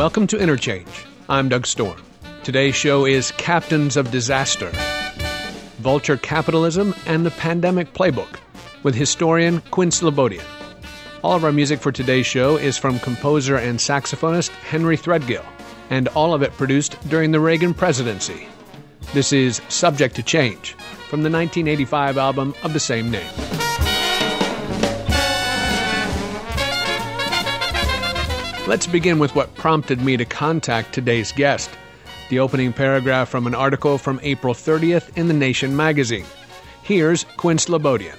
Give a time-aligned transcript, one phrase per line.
[0.00, 1.04] Welcome to Interchange.
[1.28, 2.02] I'm Doug Storm.
[2.42, 4.70] Today's show is Captains of Disaster
[5.76, 8.38] Vulture Capitalism and the Pandemic Playbook
[8.82, 10.42] with historian Quinn Slobodian.
[11.22, 15.44] All of our music for today's show is from composer and saxophonist Henry Threadgill,
[15.90, 18.48] and all of it produced during the Reagan presidency.
[19.12, 20.72] This is Subject to Change
[21.10, 23.49] from the 1985 album of the same name.
[28.70, 31.68] Let's begin with what prompted me to contact today's guest
[32.28, 36.24] the opening paragraph from an article from April 30th in The Nation magazine.
[36.84, 38.14] Here's Quinn Slobodian.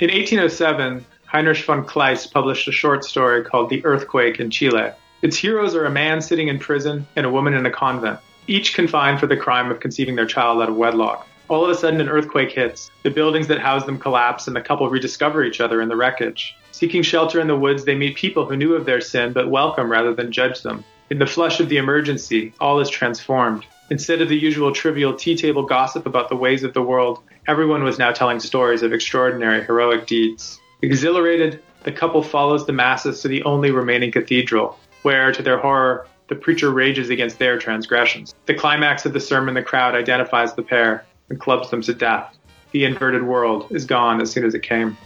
[0.00, 4.90] In 1807, Heinrich von Kleist published a short story called The Earthquake in Chile.
[5.22, 8.74] Its heroes are a man sitting in prison and a woman in a convent, each
[8.74, 11.24] confined for the crime of conceiving their child out of wedlock.
[11.46, 12.90] All of a sudden, an earthquake hits.
[13.04, 16.56] The buildings that house them collapse, and the couple rediscover each other in the wreckage.
[16.74, 19.88] Seeking shelter in the woods, they meet people who knew of their sin but welcome
[19.88, 20.82] rather than judge them.
[21.08, 23.64] In the flush of the emergency, all is transformed.
[23.90, 27.84] Instead of the usual trivial tea table gossip about the ways of the world, everyone
[27.84, 30.58] was now telling stories of extraordinary heroic deeds.
[30.82, 36.08] Exhilarated, the couple follows the masses to the only remaining cathedral, where, to their horror,
[36.26, 38.34] the preacher rages against their transgressions.
[38.46, 42.36] The climax of the sermon, the crowd identifies the pair and clubs them to death.
[42.72, 44.96] The inverted world is gone as soon as it came.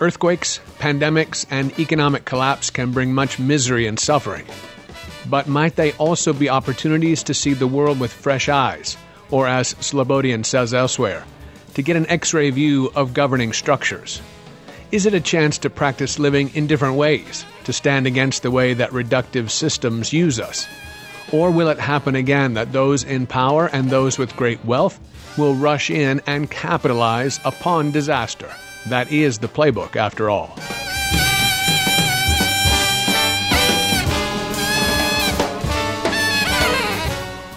[0.00, 4.44] Earthquakes, pandemics, and economic collapse can bring much misery and suffering.
[5.30, 8.96] But might they also be opportunities to see the world with fresh eyes,
[9.30, 11.22] or as Slobodian says elsewhere,
[11.74, 14.20] to get an x ray view of governing structures?
[14.90, 18.74] Is it a chance to practice living in different ways, to stand against the way
[18.74, 20.66] that reductive systems use us?
[21.30, 24.98] Or will it happen again that those in power and those with great wealth
[25.38, 28.50] will rush in and capitalize upon disaster?
[28.88, 30.54] That is the playbook, after all.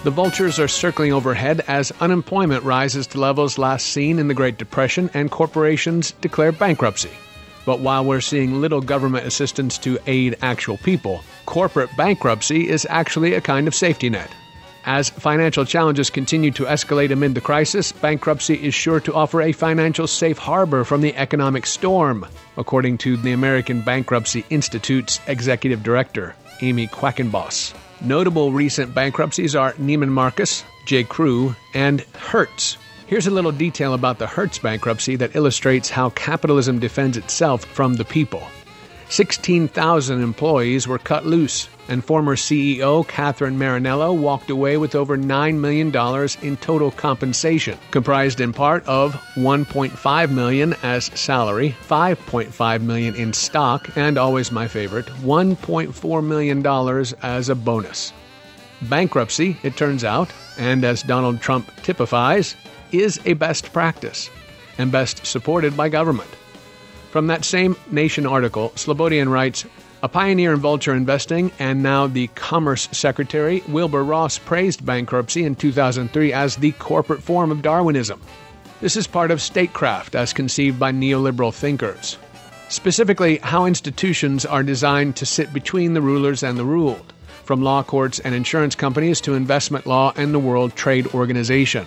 [0.04, 4.56] The vultures are circling overhead as unemployment rises to levels last seen in the Great
[4.56, 7.10] Depression and corporations declare bankruptcy.
[7.66, 13.34] But while we're seeing little government assistance to aid actual people, corporate bankruptcy is actually
[13.34, 14.30] a kind of safety net.
[14.88, 19.52] As financial challenges continue to escalate amid the crisis, bankruptcy is sure to offer a
[19.52, 22.24] financial safe harbor from the economic storm,
[22.56, 27.74] according to the American Bankruptcy Institute's executive director, Amy Quackenboss.
[28.00, 31.04] Notable recent bankruptcies are Neiman Marcus, J.
[31.04, 32.78] Crew, and Hertz.
[33.08, 37.92] Here's a little detail about the Hertz bankruptcy that illustrates how capitalism defends itself from
[37.92, 38.42] the people.
[39.10, 45.58] 16,000 employees were cut loose, and former CEO Kathryn Marinello walked away with over $9
[45.58, 45.88] million
[46.42, 53.88] in total compensation, comprised in part of 1.5 million as salary, 5.5 million in stock,
[53.96, 56.66] and always my favorite, $1.4 million
[57.22, 58.12] as a bonus.
[58.82, 62.54] Bankruptcy, it turns out, and as Donald Trump typifies,
[62.92, 64.28] is a best practice
[64.76, 66.30] and best supported by government.
[67.18, 69.64] From that same Nation article, Slobodian writes
[70.04, 75.56] A pioneer in vulture investing and now the Commerce Secretary, Wilbur Ross praised bankruptcy in
[75.56, 78.20] 2003 as the corporate form of Darwinism.
[78.80, 82.18] This is part of statecraft as conceived by neoliberal thinkers.
[82.68, 87.12] Specifically, how institutions are designed to sit between the rulers and the ruled,
[87.42, 91.84] from law courts and insurance companies to investment law and the World Trade Organization.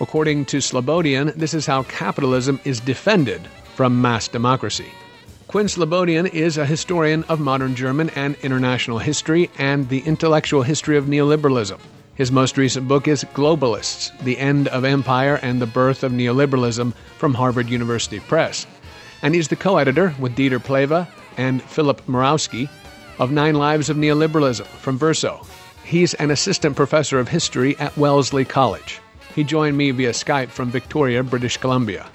[0.00, 4.90] According to Slobodian, this is how capitalism is defended from mass democracy.
[5.48, 10.96] Quinn Slobodian is a historian of modern German and international history and the intellectual history
[10.96, 11.78] of neoliberalism.
[12.14, 16.94] His most recent book is Globalists The End of Empire and the Birth of Neoliberalism
[17.18, 18.66] from Harvard University Press.
[19.22, 21.06] And he's the co editor with Dieter Plehwe
[21.36, 22.70] and Philip Mirowski
[23.18, 25.46] of Nine Lives of Neoliberalism from Verso.
[25.84, 29.00] He's an assistant professor of history at Wellesley College.
[29.34, 32.06] He joined me via Skype from Victoria, British Columbia.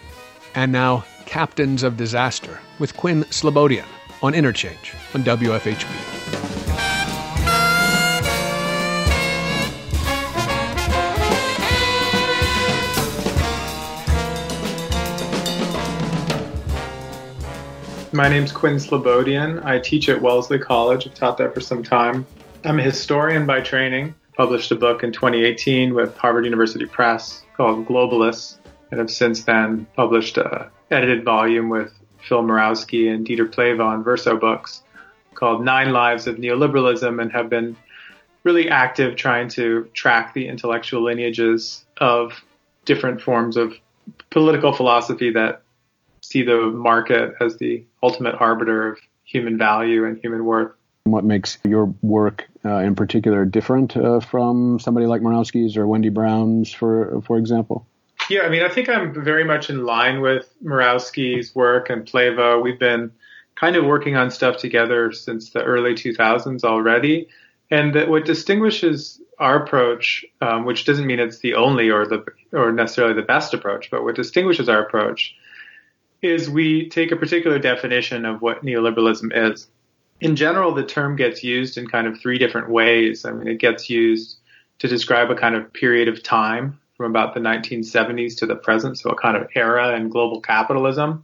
[0.55, 3.85] And now, Captains of Disaster with Quinn Slobodian
[4.21, 5.87] on Interchange on WFHB.
[18.11, 19.63] My name's Quinn Slobodian.
[19.63, 21.07] I teach at Wellesley College.
[21.07, 22.25] I've taught there for some time.
[22.65, 24.13] I'm a historian by training.
[24.35, 28.57] Published a book in 2018 with Harvard University Press called Globalists,
[28.91, 31.91] and have since then published a edited volume with
[32.27, 34.83] Phil Mirowski and Dieter Plehwe on Verso Books
[35.33, 37.75] called Nine Lives of Neoliberalism and have been
[38.43, 42.43] really active trying to track the intellectual lineages of
[42.85, 43.73] different forms of
[44.29, 45.61] political philosophy that
[46.21, 50.71] see the market as the ultimate arbiter of human value and human worth.
[51.03, 56.09] What makes your work uh, in particular different uh, from somebody like Mirowski's or Wendy
[56.09, 57.87] Brown's, for for example?
[58.31, 62.63] Yeah, I mean, I think I'm very much in line with Mirowski's work and Plehwe.
[62.63, 63.11] We've been
[63.55, 67.27] kind of working on stuff together since the early 2000s already.
[67.69, 72.23] And that what distinguishes our approach, um, which doesn't mean it's the only or the
[72.53, 75.35] or necessarily the best approach, but what distinguishes our approach
[76.21, 79.67] is we take a particular definition of what neoliberalism is.
[80.21, 83.25] In general, the term gets used in kind of three different ways.
[83.25, 84.37] I mean, it gets used
[84.79, 88.97] to describe a kind of period of time from about the 1970s to the present,
[88.97, 91.23] so a kind of era in global capitalism.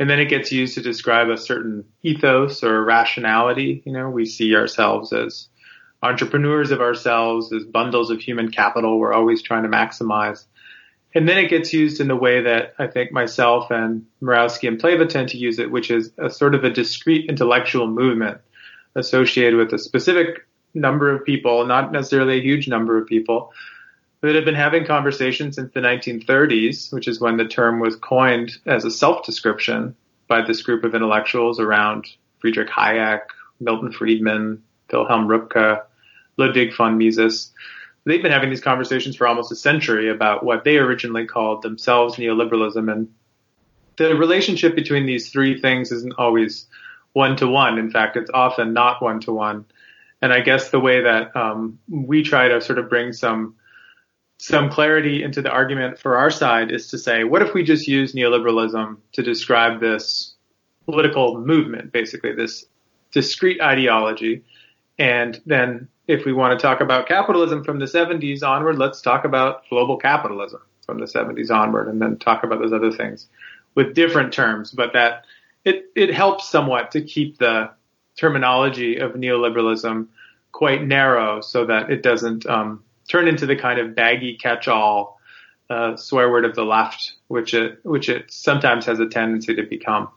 [0.00, 3.82] And then it gets used to describe a certain ethos or rationality.
[3.84, 5.48] You know, we see ourselves as
[6.02, 10.44] entrepreneurs of ourselves, as bundles of human capital we're always trying to maximize.
[11.14, 14.80] And then it gets used in the way that I think myself and Mirowski and
[14.80, 18.40] Plehwe tend to use it, which is a sort of a discrete intellectual movement
[18.94, 23.52] associated with a specific number of people, not necessarily a huge number of people,
[24.20, 28.56] that have been having conversations since the 1930s, which is when the term was coined
[28.66, 29.94] as a self description
[30.26, 32.06] by this group of intellectuals around
[32.40, 33.22] Friedrich Hayek,
[33.60, 34.62] Milton Friedman,
[34.92, 35.82] Wilhelm Röpke,
[36.36, 37.52] Ludwig von Mises.
[38.04, 42.16] They've been having these conversations for almost a century about what they originally called themselves
[42.16, 42.90] neoliberalism.
[42.90, 43.08] And
[43.96, 46.66] the relationship between these three things isn't always
[47.12, 47.78] one to one.
[47.78, 49.66] In fact, it's often not one to one.
[50.22, 53.56] And I guess the way that um, we try to sort of bring some
[54.38, 57.88] some clarity into the argument for our side is to say, what if we just
[57.88, 60.34] use neoliberalism to describe this
[60.84, 62.64] political movement, basically this
[63.12, 64.44] discrete ideology,
[64.98, 69.24] and then if we want to talk about capitalism from the 70s onward, let's talk
[69.24, 73.26] about global capitalism from the 70s onward, and then talk about those other things
[73.74, 75.24] with different terms, but that
[75.64, 77.70] it, it helps somewhat to keep the
[78.16, 80.06] terminology of neoliberalism
[80.52, 85.18] quite narrow so that it doesn't um, turn into the kind of baggy catch-all
[85.70, 89.62] uh, swear word of the left, which it which it sometimes has a tendency to
[89.62, 90.08] become.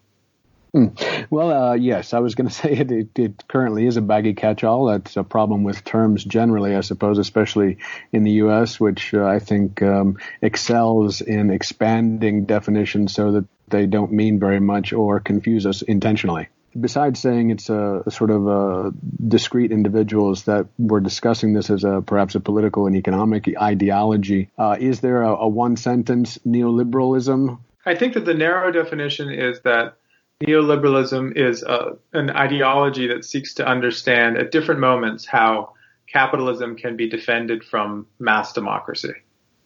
[0.74, 0.88] Hmm.
[1.30, 3.44] Well, uh, yes, I was going to say it, it, it.
[3.48, 4.86] currently is a baggy catch-all.
[4.86, 7.80] That's a problem with terms generally, I suppose, especially
[8.14, 13.86] in the U.S., which uh, I think um, excels in expanding definitions so that they
[13.86, 16.48] don't mean very much or confuse us intentionally
[16.80, 18.94] besides saying it's a, a sort of a
[19.28, 24.78] discrete individuals that we're discussing this as a perhaps a political and economic ideology, uh,
[24.80, 27.60] is there a, a one sentence neoliberalism?
[27.86, 29.96] I think that the narrow definition is that
[30.44, 35.74] neoliberalism is a, an ideology that seeks to understand at different moments how
[36.08, 39.14] capitalism can be defended from mass democracy.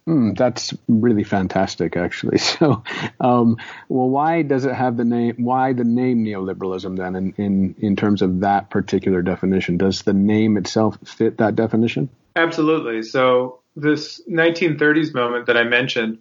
[0.07, 2.37] Mm, that's really fantastic, actually.
[2.55, 2.83] So,
[3.19, 3.57] um,
[3.89, 5.35] well, why does it have the name?
[5.37, 7.15] Why the name neoliberalism then?
[7.15, 12.09] In, in in terms of that particular definition, does the name itself fit that definition?
[12.35, 13.01] Absolutely.
[13.01, 16.19] So, this 1930s moment that I mentioned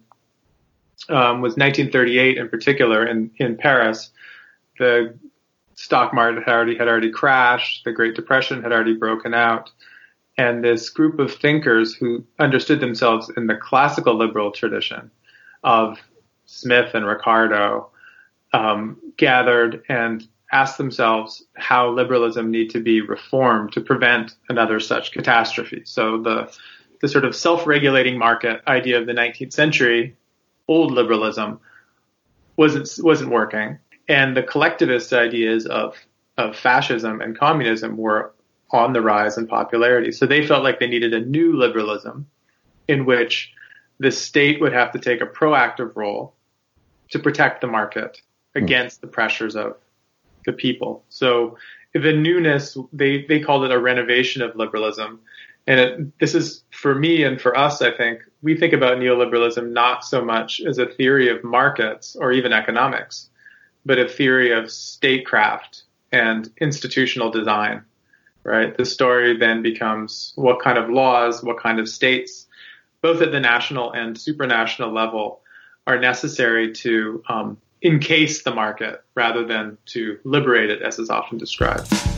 [1.09, 4.11] um, was 1938 in particular in in Paris.
[4.79, 5.15] The
[5.75, 7.85] stock market had already had already crashed.
[7.85, 9.69] The Great Depression had already broken out
[10.37, 15.09] and this group of thinkers who understood themselves in the classical liberal tradition
[15.63, 15.97] of
[16.45, 17.89] Smith and Ricardo
[18.53, 25.11] um, gathered and asked themselves how liberalism need to be reformed to prevent another such
[25.11, 25.81] catastrophe.
[25.85, 26.55] So the
[27.01, 30.15] the sort of self-regulating market idea of the 19th century,
[30.67, 31.59] old liberalism,
[32.55, 33.77] wasn't wasn't working,
[34.07, 35.95] and the collectivist ideas of
[36.37, 38.33] of fascism and communism were
[38.75, 40.11] on the rise in popularity.
[40.11, 42.27] So they felt like they needed a new liberalism
[42.87, 43.51] in which
[43.99, 46.33] the state would have to take a proactive role
[47.11, 48.21] to protect the market
[48.55, 48.63] hmm.
[48.63, 49.77] against the pressures of
[50.45, 51.03] the people.
[51.09, 51.57] So
[51.93, 55.19] the newness, they, they called it a renovation of liberalism.
[55.67, 59.71] And it, this is for me and for us, I think, we think about neoliberalism
[59.71, 63.29] not so much as a theory of markets or even economics,
[63.85, 67.83] but a theory of statecraft and institutional design
[68.45, 68.77] right?
[68.77, 72.47] The story then becomes what kind of laws, what kind of states,
[73.01, 75.41] both at the national and supranational level,
[75.87, 81.37] are necessary to um, encase the market rather than to liberate it, as is often
[81.37, 82.14] described.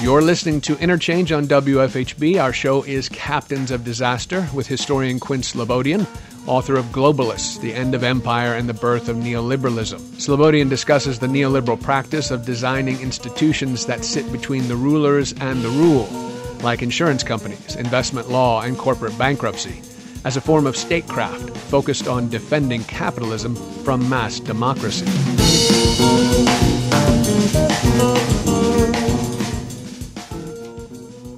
[0.00, 2.42] You're listening to Interchange on WFHB.
[2.42, 6.06] Our show is Captains of Disaster with historian Quinn Slobodian
[6.46, 10.00] author of Globalists The End of Empire and the Birth of Neoliberalism.
[10.16, 15.68] Slobodian discusses the neoliberal practice of designing institutions that sit between the rulers and the
[15.68, 16.08] rule,
[16.62, 19.82] like insurance companies, investment law, and corporate bankruptcy,
[20.24, 23.54] as a form of statecraft focused on defending capitalism
[23.84, 25.06] from mass democracy.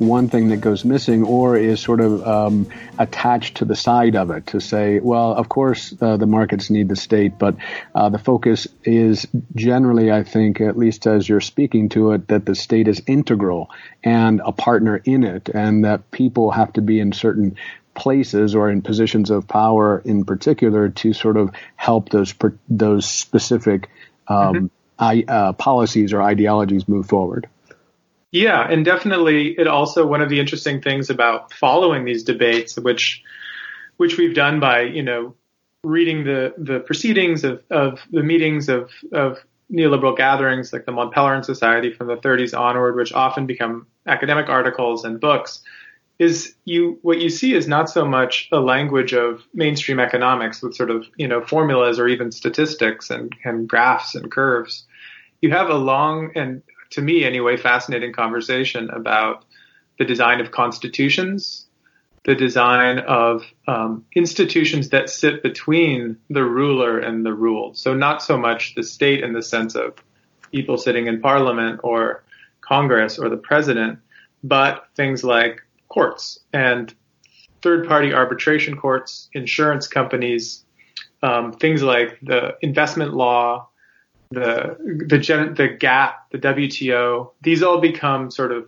[0.06, 2.68] One thing that goes missing or is sort of um,
[2.98, 6.88] attached to the side of it to say, well, of course, uh, the markets need
[6.88, 7.56] the state, but
[7.94, 12.46] uh, the focus is generally, I think, at least as you're speaking to it, that
[12.46, 13.70] the state is integral
[14.02, 17.56] and a partner in it, and that people have to be in certain
[17.94, 22.34] places or in positions of power in particular to sort of help those
[22.68, 23.90] those specific
[24.28, 24.66] um, mm-hmm.
[24.98, 27.48] I, uh, policies or ideologies move forward.
[28.32, 33.22] Yeah, and definitely it also one of the interesting things about following these debates, which
[33.98, 35.34] which we've done by, you know,
[35.84, 39.38] reading the the proceedings of, of the meetings of, of
[39.70, 44.48] neoliberal gatherings like the Mont Pelerin Society from the 30s onward, which often become academic
[44.48, 45.60] articles and books,
[46.18, 50.74] is you what you see is not so much a language of mainstream economics with
[50.74, 54.86] sort of you know formulas or even statistics and, and graphs and curves.
[55.42, 56.62] You have a long and
[56.92, 59.44] to me anyway, fascinating conversation about
[59.98, 61.66] the design of constitutions,
[62.24, 67.76] the design of um, institutions that sit between the ruler and the ruled.
[67.76, 69.94] So not so much the state in the sense of
[70.52, 72.24] people sitting in parliament or
[72.60, 73.98] Congress or the president,
[74.44, 76.94] but things like courts and
[77.60, 80.64] third party arbitration courts, insurance companies,
[81.22, 83.68] um, things like the investment law,
[84.32, 88.66] the the gen, the GATT, the WTO, these all become sort of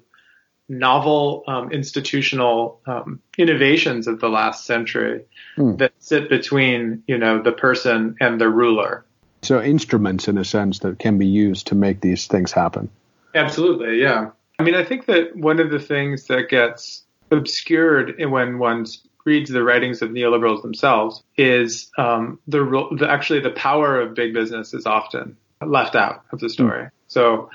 [0.69, 5.25] novel um, institutional um, innovations of the last century
[5.57, 5.77] hmm.
[5.77, 9.05] that sit between you know the person and the ruler.
[9.43, 12.89] So instruments, in a sense, that can be used to make these things happen.
[13.35, 14.31] Absolutely, yeah.
[14.59, 18.87] I mean, I think that one of the things that gets obscured when one
[19.25, 24.35] reads the writings of neoliberals themselves is um, the, the actually the power of big
[24.35, 26.85] business is often left out of the story.
[26.85, 26.91] Mm.
[27.09, 27.51] So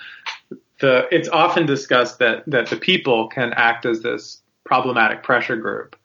[0.79, 5.95] the it's often discussed that that the people can act as this problematic pressure group,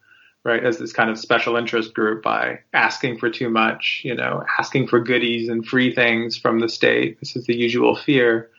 [0.45, 0.65] right?
[0.65, 4.89] As this kind of special interest group by asking for too much, you know, asking
[4.89, 7.21] for goodies and free things from the state.
[7.21, 8.51] This is the usual fear.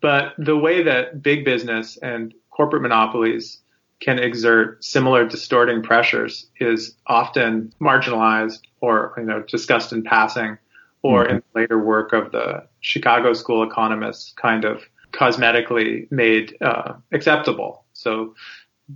[0.00, 3.58] But the way that big business and corporate monopolies
[4.00, 10.58] can exert similar distorting pressures is often marginalized or you know discussed in passing
[11.02, 11.36] or mm-hmm.
[11.36, 14.82] in later work of the Chicago school economists kind of
[15.12, 17.84] cosmetically made uh, acceptable.
[17.92, 18.34] So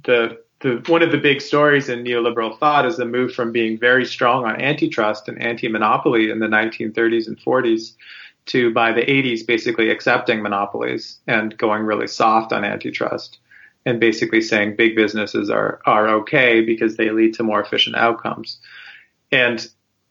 [0.05, 3.79] the the one of the big stories in neoliberal thought is the move from being
[3.79, 7.95] very strong on antitrust and anti-monopoly in the 1930s and 40s
[8.47, 13.39] to by the 80s basically accepting monopolies and going really soft on antitrust
[13.85, 18.59] and basically saying big businesses are are okay because they lead to more efficient outcomes.
[19.31, 19.69] And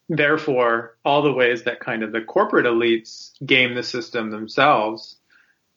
[0.10, 5.18] therefore, all the ways that kind of the corporate elites game the system themselves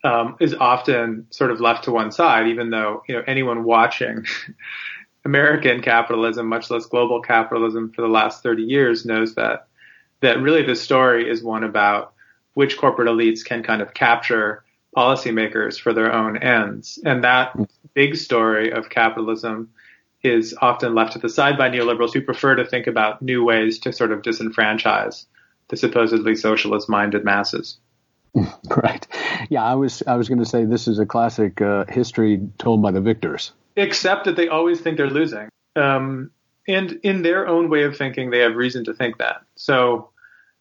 [0.05, 4.25] um, is often sort of left to one side, even though you know anyone watching
[5.25, 9.67] American capitalism, much less global capitalism, for the last 30 years knows that
[10.21, 12.13] that really the story is one about
[12.55, 14.65] which corporate elites can kind of capture
[14.97, 17.57] policymakers for their own ends, and that
[17.95, 19.69] big story of capitalism
[20.23, 23.79] is often left to the side by neoliberals who prefer to think about new ways
[23.79, 25.27] to sort of disenfranchise
[25.69, 27.79] the supposedly socialist minded masses.
[28.77, 29.07] Right.
[29.49, 32.83] Yeah, I was I was going to say this is a classic uh, history told
[32.83, 33.53] by the victors.
[33.77, 35.49] Except that they always think they're losing.
[35.75, 36.31] Um,
[36.69, 39.43] and in their own way of thinking, they have reason to think that.
[39.57, 40.11] So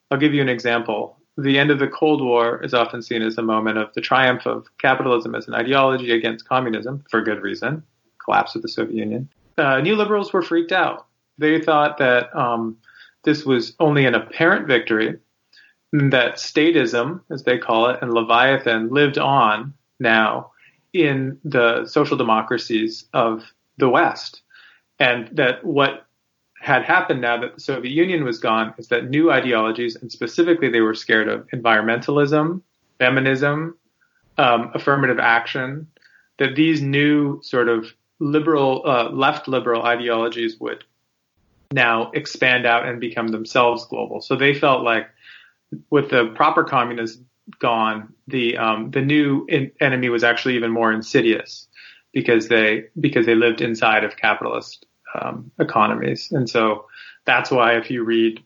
[0.09, 1.19] I'll give you an example.
[1.37, 4.47] The end of the Cold War is often seen as a moment of the triumph
[4.47, 7.83] of capitalism as an ideology against communism, for good reason,
[8.23, 11.07] collapse of the Soviet Union uh, neoliberals were freaked out.
[11.37, 12.77] They thought that um,
[13.23, 15.17] this was only an apparent victory,
[15.91, 20.51] that statism, as they call it, and Leviathan lived on now
[20.93, 23.43] in the social democracies of
[23.77, 24.41] the West.
[24.99, 26.05] And that what
[26.59, 30.69] had happened now that the Soviet Union was gone is that new ideologies, and specifically
[30.69, 32.61] they were scared of environmentalism,
[32.99, 33.77] feminism,
[34.37, 35.87] um, affirmative action,
[36.39, 40.83] that these new sort of liberal, uh, left liberal ideologies would
[41.71, 44.21] now expand out and become themselves global.
[44.21, 45.07] So they felt like
[45.89, 47.21] with the proper communists
[47.59, 51.67] gone, the um, the new in- enemy was actually even more insidious
[52.13, 54.85] because they because they lived inside of capitalist
[55.19, 56.85] um, economies, and so
[57.25, 58.43] that's why if you read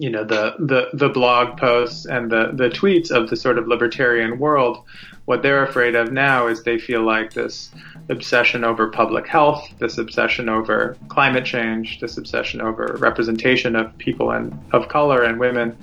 [0.00, 3.68] you know the the the blog posts and the the tweets of the sort of
[3.68, 4.82] libertarian world
[5.26, 7.70] what they're afraid of now is they feel like this
[8.08, 14.30] obsession over public health this obsession over climate change this obsession over representation of people
[14.30, 15.76] and of color and women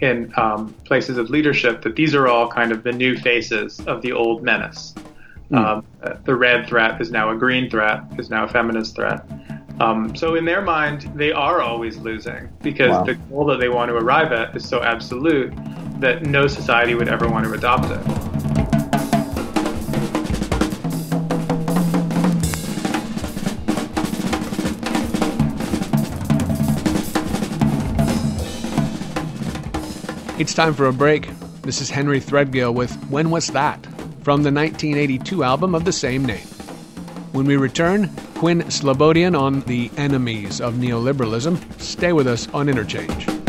[0.00, 4.02] in um, places of leadership that these are all kind of the new faces of
[4.02, 4.94] the old menace.
[5.50, 5.58] Mm.
[5.58, 9.28] Um, the red threat is now a green threat, is now a feminist threat.
[9.80, 13.04] Um, so in their mind, they are always losing because wow.
[13.04, 15.54] the goal that they want to arrive at is so absolute
[16.00, 18.00] that no society would ever want to adopt it.
[30.38, 31.28] It's time for a break.
[31.62, 33.82] This is Henry Threadgill with When Was That?
[34.22, 36.46] from the 1982 album of the same name.
[37.32, 41.80] When we return, Quinn Slobodian on the enemies of neoliberalism.
[41.80, 43.39] Stay with us on Interchange.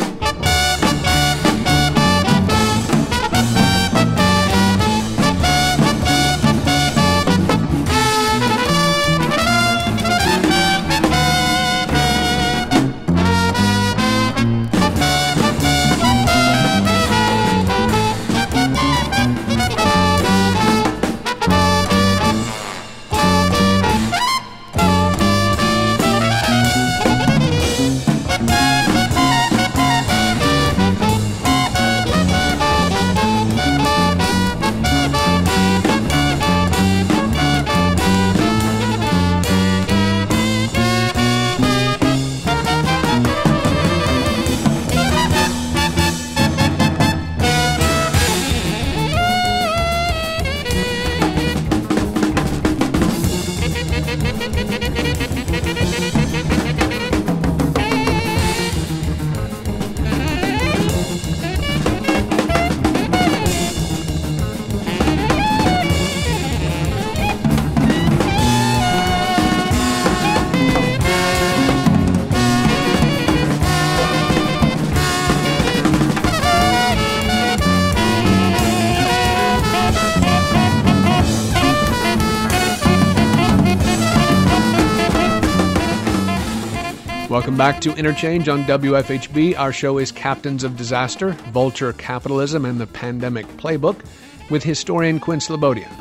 [87.61, 89.55] Back to Interchange on WFHB.
[89.55, 94.03] Our show is Captains of Disaster, Vulture Capitalism, and the Pandemic Playbook
[94.49, 95.93] with historian Quinn Slobodian.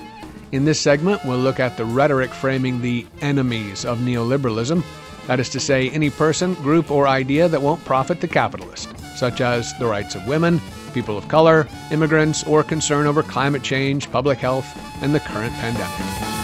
[0.53, 4.83] In this segment, we'll look at the rhetoric framing the enemies of neoliberalism.
[5.27, 9.43] That is to say, any person, group, or idea that won't profit the capitalist, such
[9.43, 10.63] as the rights of women,
[10.95, 14.67] people of color, immigrants, or concern over climate change, public health,
[15.03, 16.40] and the current pandemic.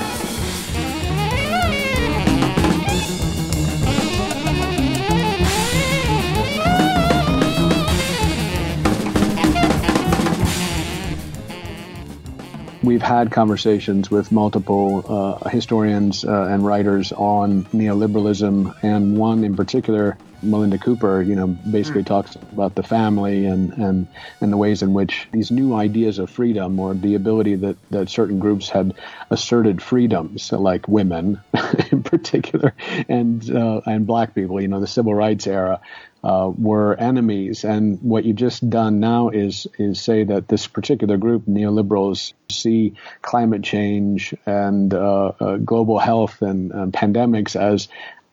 [12.87, 19.57] We've had conversations with multiple uh, historians uh, and writers on neoliberalism, and one in
[19.57, 22.07] particular, Melinda Cooper, you know, basically mm.
[22.07, 24.07] talks about the family and, and,
[24.41, 28.09] and the ways in which these new ideas of freedom or the ability that, that
[28.09, 28.95] certain groups had
[29.31, 31.41] asserted freedoms, like women
[31.91, 32.73] in particular,
[33.09, 35.81] and, uh, and black people, you know, the civil rights era,
[36.27, 37.65] uh, were enemies.
[37.65, 42.95] And what you've just done now is is say that this particular group, neoliberals, see
[43.23, 47.87] climate change and uh, uh, global health and pandemics as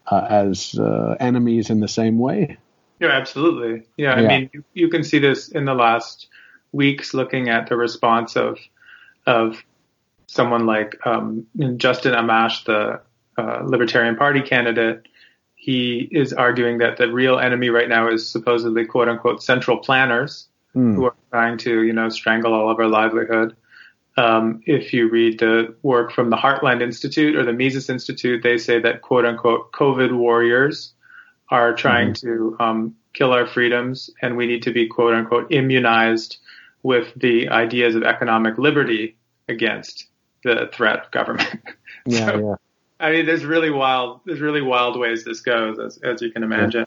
[0.08, 2.58] uh, as uh, enemies in the same way.
[3.00, 3.86] Yeah, absolutely.
[3.96, 4.28] Yeah, I yeah.
[4.28, 6.30] mean, you, you, can see this in the last
[6.72, 8.58] weeks, looking at the response of
[9.28, 9.64] of
[10.26, 11.46] someone like um,
[11.78, 13.02] Justin Amash, the
[13.38, 15.08] uh, Libertarian Party candidate
[15.64, 20.50] he is arguing that the real enemy right now is supposedly quote unquote central planners
[20.76, 20.94] mm.
[20.94, 23.56] who are trying to, you know, strangle all of our livelihood.
[24.18, 28.58] Um, if you read the work from the Heartland Institute or the Mises Institute, they
[28.58, 30.94] say that quote unquote COVID warriors
[31.48, 35.50] are trying mm to um, kill our freedoms and we need to be quote unquote
[35.50, 36.40] immunized
[36.82, 39.16] with the ideas of economic liberty
[39.48, 40.08] against
[40.44, 41.56] the threat of government.
[42.06, 42.56] Yeah, so, yeah.
[43.04, 46.42] I mean, there's really wild, there's really wild ways this goes, as, as you can
[46.42, 46.86] imagine.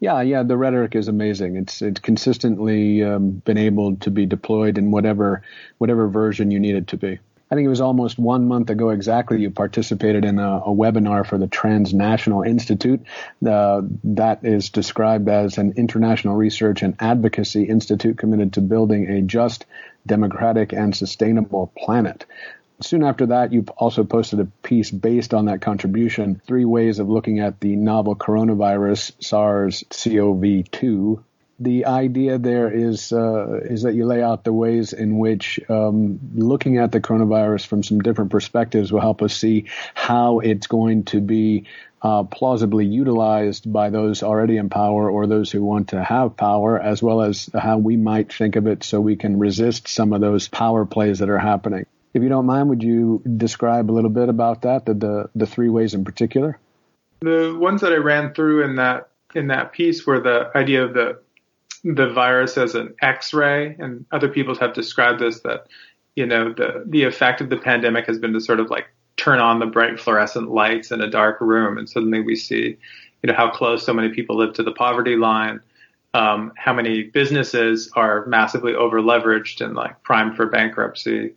[0.00, 1.56] Yeah, yeah, the rhetoric is amazing.
[1.56, 5.42] It's it's consistently um, been able to be deployed in whatever
[5.78, 7.20] whatever version you need it to be.
[7.50, 11.24] I think it was almost one month ago exactly you participated in a, a webinar
[11.24, 13.02] for the Transnational Institute
[13.46, 19.20] uh, that is described as an international research and advocacy institute committed to building a
[19.20, 19.66] just,
[20.06, 22.24] democratic, and sustainable planet.
[22.82, 27.08] Soon after that, you also posted a piece based on that contribution, three ways of
[27.08, 31.24] looking at the novel coronavirus SARS CoV 2
[31.60, 36.18] the idea there is uh, is that you lay out the ways in which um,
[36.34, 41.04] looking at the coronavirus from some different perspectives will help us see how it's going
[41.04, 41.66] to be
[42.00, 46.80] uh, plausibly utilized by those already in power or those who want to have power,
[46.80, 50.20] as well as how we might think of it so we can resist some of
[50.20, 51.86] those power plays that are happening.
[52.14, 55.46] If you don't mind, would you describe a little bit about that, the, the, the
[55.46, 56.58] three ways in particular?
[57.20, 60.94] The ones that I ran through in that in that piece were the idea of
[60.94, 61.18] the
[61.84, 65.66] the virus as an X-ray, and other people have described this that
[66.16, 69.38] you know the the effect of the pandemic has been to sort of like turn
[69.38, 72.76] on the bright fluorescent lights in a dark room, and suddenly we see
[73.22, 75.60] you know how close so many people live to the poverty line,
[76.14, 81.32] um, how many businesses are massively over leveraged and like primed for bankruptcy.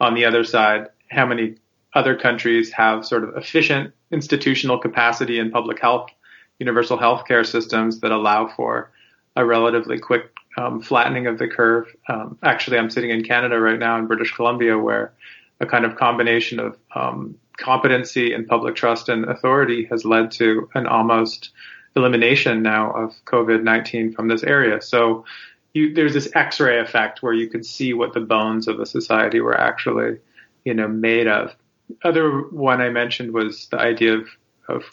[0.00, 1.56] On the other side, how many
[1.94, 6.10] other countries have sort of efficient institutional capacity in public health,
[6.58, 8.90] universal health care systems that allow for
[9.36, 11.86] a relatively quick um, flattening of the curve.
[12.08, 15.12] Um, actually, I'm sitting in Canada right now in British Columbia, where
[15.60, 20.68] a kind of combination of um, competency and public trust and authority has led to
[20.74, 21.50] an almost
[21.96, 24.80] elimination now of COVID-19 from this area.
[24.80, 25.24] So
[25.72, 29.40] you, there's this X-ray effect where you could see what the bones of a society
[29.40, 30.18] were actually,
[30.64, 31.54] you know, made of.
[32.02, 34.28] Other one I mentioned was the idea of,
[34.68, 34.84] of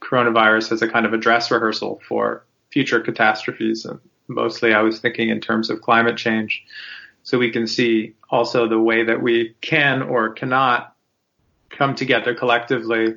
[0.00, 3.84] coronavirus as a kind of a dress rehearsal for future catastrophes.
[3.84, 6.64] And mostly I was thinking in terms of climate change.
[7.22, 10.94] So we can see also the way that we can or cannot
[11.70, 13.14] come together collectively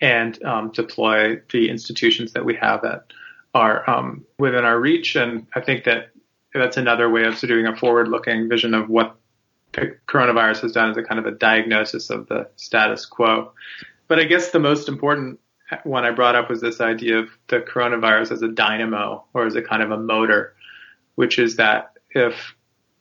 [0.00, 3.12] and um, deploy the institutions that we have that
[3.54, 5.14] are um, within our reach.
[5.14, 6.10] And I think that
[6.62, 9.16] that's another way of doing a forward looking vision of what
[9.72, 13.52] coronavirus has done as a kind of a diagnosis of the status quo.
[14.06, 15.40] But I guess the most important
[15.82, 19.56] one I brought up was this idea of the coronavirus as a dynamo or as
[19.56, 20.54] a kind of a motor,
[21.16, 22.54] which is that if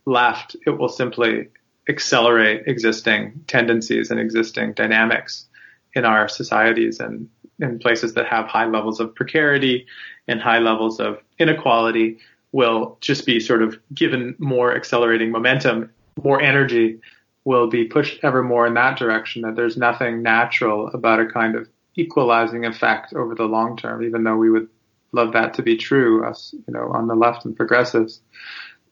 [0.05, 1.49] left, it will simply
[1.87, 5.45] accelerate existing tendencies and existing dynamics
[5.93, 9.85] in our societies and in places that have high levels of precarity
[10.27, 12.17] and high levels of inequality
[12.53, 15.91] will just be sort of given more accelerating momentum,
[16.23, 16.99] more energy
[17.43, 21.55] will be pushed ever more in that direction, that there's nothing natural about a kind
[21.55, 24.69] of equalizing effect over the long term, even though we would
[25.11, 28.21] love that to be true, us, you know, on the left and progressives.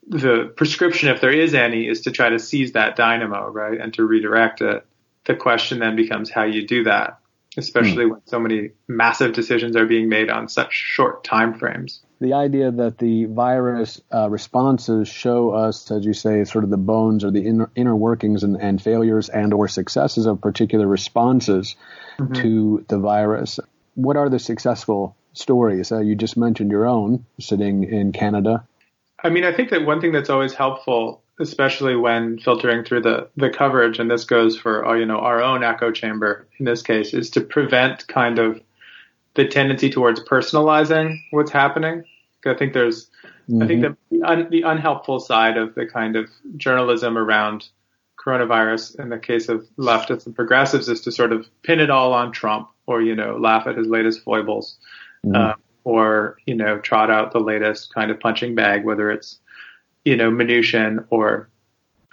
[0.08, 3.94] The prescription, if there is any, is to try to seize that dynamo, right, and
[3.94, 4.84] to redirect it.
[5.24, 7.20] The question then becomes how you do that,
[7.56, 8.10] especially mm.
[8.10, 12.70] when so many massive decisions are being made on such short time frames the idea
[12.70, 17.32] that the virus uh, responses show us, as you say, sort of the bones or
[17.32, 21.74] the inner, inner workings and, and, failures and or successes of particular responses
[22.18, 22.32] mm-hmm.
[22.34, 23.58] to the virus.
[23.94, 25.90] What are the successful stories?
[25.90, 28.64] Uh, you just mentioned your own sitting in Canada.
[29.22, 33.28] I mean, I think that one thing that's always helpful, especially when filtering through the,
[33.36, 36.82] the coverage, and this goes for, uh, you know, our own echo chamber in this
[36.82, 38.60] case, is to prevent kind of
[39.34, 42.04] the tendency towards personalizing what's happening.
[42.46, 43.10] I think there's,
[43.48, 43.62] mm-hmm.
[43.62, 44.16] I think mm-hmm.
[44.16, 47.68] the, un, the unhelpful side of the kind of journalism around
[48.24, 52.12] coronavirus in the case of leftists and progressives is to sort of pin it all
[52.12, 54.76] on Trump or, you know, laugh at his latest foibles,
[55.24, 55.34] mm-hmm.
[55.36, 59.40] uh, or, you know, trot out the latest kind of punching bag, whether it's,
[60.04, 61.48] you know, Mnuchin or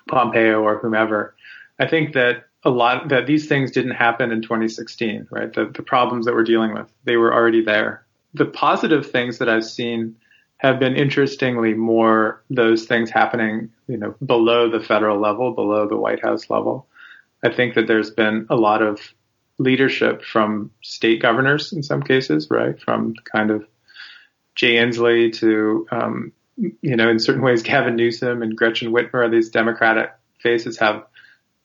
[0.07, 1.35] Pompeo or whomever.
[1.79, 5.53] I think that a lot that these things didn't happen in 2016, right?
[5.53, 9.49] The, the problems that we're dealing with, they were already there the positive things that
[9.49, 10.15] I've seen
[10.57, 15.97] have been interestingly more those things happening, you know, below the federal level, below the
[15.97, 16.87] White House level.
[17.43, 18.99] I think that there's been a lot of
[19.57, 22.79] leadership from state governors in some cases, right?
[22.79, 23.65] From kind of
[24.55, 29.49] Jay Inslee to, um, you know, in certain ways, Gavin Newsom and Gretchen Whitmer, these
[29.49, 31.05] Democratic faces have,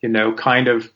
[0.01, 0.89] you know, kind of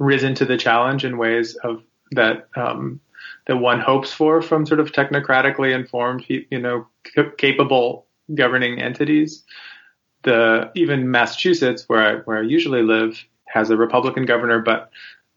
[0.00, 3.00] risen to the challenge in ways of that um,
[3.46, 6.86] that one hopes for from sort of technocratically informed, you know,
[7.38, 9.44] capable governing entities.
[10.22, 14.90] The even Massachusetts, where I where I usually live, has a Republican governor, but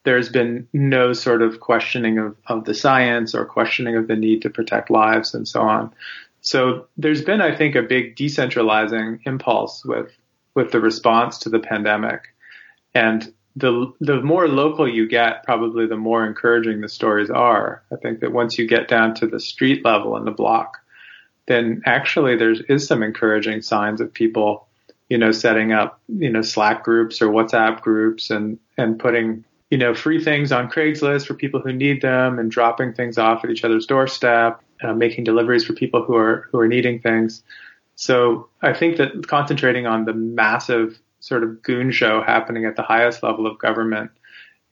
[0.03, 4.41] there's been no sort of questioning of, of the science or questioning of the need
[4.41, 5.93] to protect lives and so on.
[6.41, 10.11] So there's been, I think, a big decentralizing impulse with
[10.55, 12.33] with the response to the pandemic.
[12.93, 17.83] And the the more local you get, probably the more encouraging the stories are.
[17.91, 20.77] I think that once you get down to the street level and the block,
[21.47, 24.67] then actually there is some encouraging signs of people,
[25.09, 29.77] you know, setting up, you know, Slack groups or WhatsApp groups and and putting you
[29.77, 33.51] know, free things on Craigslist for people who need them and dropping things off at
[33.51, 37.43] each other's doorstep, uh, making deliveries for people who are who are needing things.
[37.95, 42.83] So I think that concentrating on the massive sort of goon show happening at the
[42.83, 44.11] highest level of government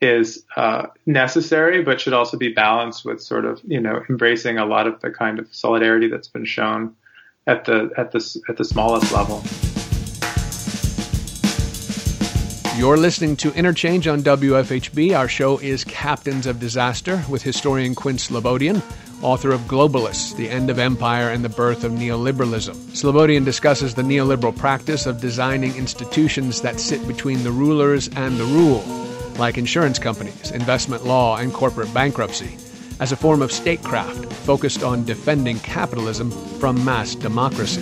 [0.01, 4.65] is uh, necessary, but should also be balanced with sort of you know embracing a
[4.65, 6.95] lot of the kind of solidarity that's been shown
[7.47, 9.43] at the at the at the smallest level.
[12.77, 15.17] You're listening to Interchange on WFHB.
[15.17, 18.83] Our show is Captains of Disaster with historian Quinn Slobodian,
[19.23, 22.75] author of Globalists The End of Empire and the Birth of Neoliberalism.
[22.91, 28.45] Slobodian discusses the neoliberal practice of designing institutions that sit between the rulers and the
[28.45, 28.83] rule,
[29.39, 32.57] like insurance companies, investment law, and corporate bankruptcy,
[32.99, 37.81] as a form of statecraft focused on defending capitalism from mass democracy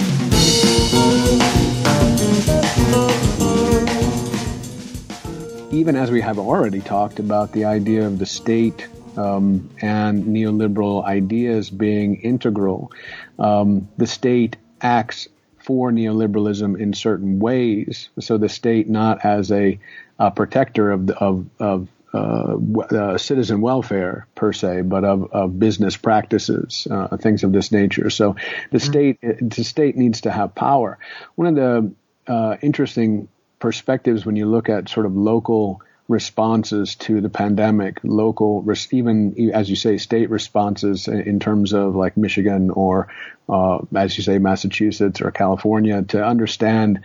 [5.72, 11.04] even as we have already talked about the idea of the state um, and neoliberal
[11.04, 12.92] ideas being integral,
[13.40, 18.10] um, the state acts for neoliberalism in certain ways.
[18.20, 19.80] So the state not as a,
[20.20, 22.56] a protector of of, of uh,
[22.96, 28.10] uh, citizen welfare per se, but of, of business practices, uh, things of this nature.
[28.10, 28.36] So
[28.72, 28.92] the mm-hmm.
[28.92, 30.98] state the state needs to have power.
[31.36, 31.92] One of the
[32.32, 33.28] uh, interesting
[33.66, 39.68] perspectives when you look at sort of local responses to the pandemic, local, even as
[39.68, 43.08] you say, state responses in terms of like Michigan or,
[43.50, 47.00] uh, as you say, Massachusetts or California, to understand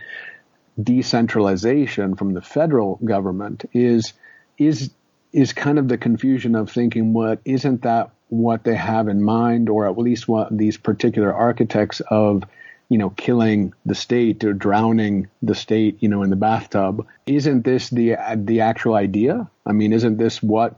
[0.79, 4.13] decentralization from the federal government is
[4.59, 4.91] is
[5.33, 9.67] is kind of the confusion of thinking, what isn't that what they have in mind,
[9.67, 12.43] or at least what these particular architects of
[12.91, 17.07] you know, killing the state or drowning the state, you know, in the bathtub.
[17.25, 19.49] Isn't this the the actual idea?
[19.65, 20.75] I mean, isn't this what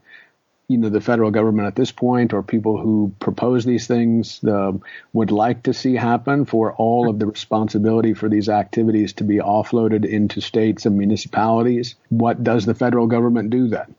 [0.67, 4.79] you know the federal government at this point or people who propose these things the,
[5.11, 9.37] would like to see happen for all of the responsibility for these activities to be
[9.37, 11.95] offloaded into states and municipalities?
[12.09, 13.95] What does the federal government do then?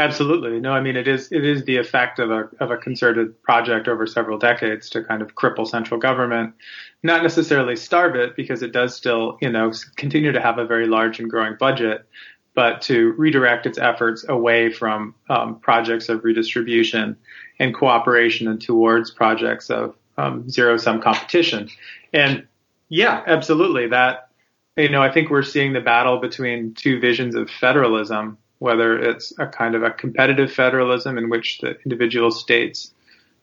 [0.00, 0.60] Absolutely.
[0.60, 3.88] No, I mean it is it is the effect of a of a concerted project
[3.88, 6.54] over several decades to kind of cripple central government,
[7.02, 10.86] not necessarily starve it because it does still, you know, continue to have a very
[10.86, 12.06] large and growing budget,
[12.54, 17.16] but to redirect its efforts away from um, projects of redistribution
[17.58, 21.68] and cooperation and towards projects of um, zero sum competition.
[22.12, 22.46] And
[22.88, 24.28] yeah, absolutely that
[24.76, 29.32] you know, I think we're seeing the battle between two visions of federalism whether it's
[29.38, 32.92] a kind of a competitive federalism in which the individual states,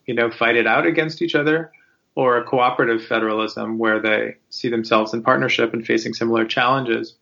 [0.06, 1.72] you know, fight it out against each other,
[2.16, 7.16] or a cooperative federalism where they see themselves in partnership and facing similar challenges.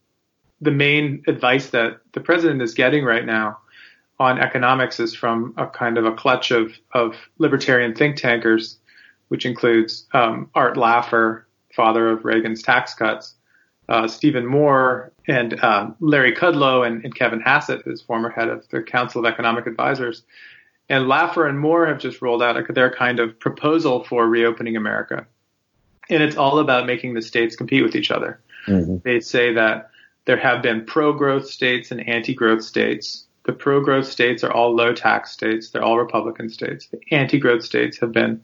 [0.62, 3.58] The main advice that the president is getting right now
[4.20, 8.78] on economics is from a kind of a clutch of, of libertarian think tankers,
[9.30, 11.44] which includes um, Art Laffer,
[11.76, 13.34] father of Reagan's tax cuts,
[13.90, 18.68] uh, Stephen Moore and um, Larry Kudlow and, and, Kevin Hassett, who's former head of
[18.70, 20.24] the Council of Economic Advisors.
[20.90, 25.26] And Laffer and Moore have just rolled out their kind of proposal for reopening America.
[26.10, 28.42] And it's all about making the states compete with each other.
[28.68, 28.98] Mm-hmm.
[29.04, 29.92] They say that
[30.26, 33.26] there have been pro growth states and anti growth states.
[33.46, 36.88] The pro growth states are all low tax states, they're all Republican states.
[36.88, 38.42] The anti growth states have been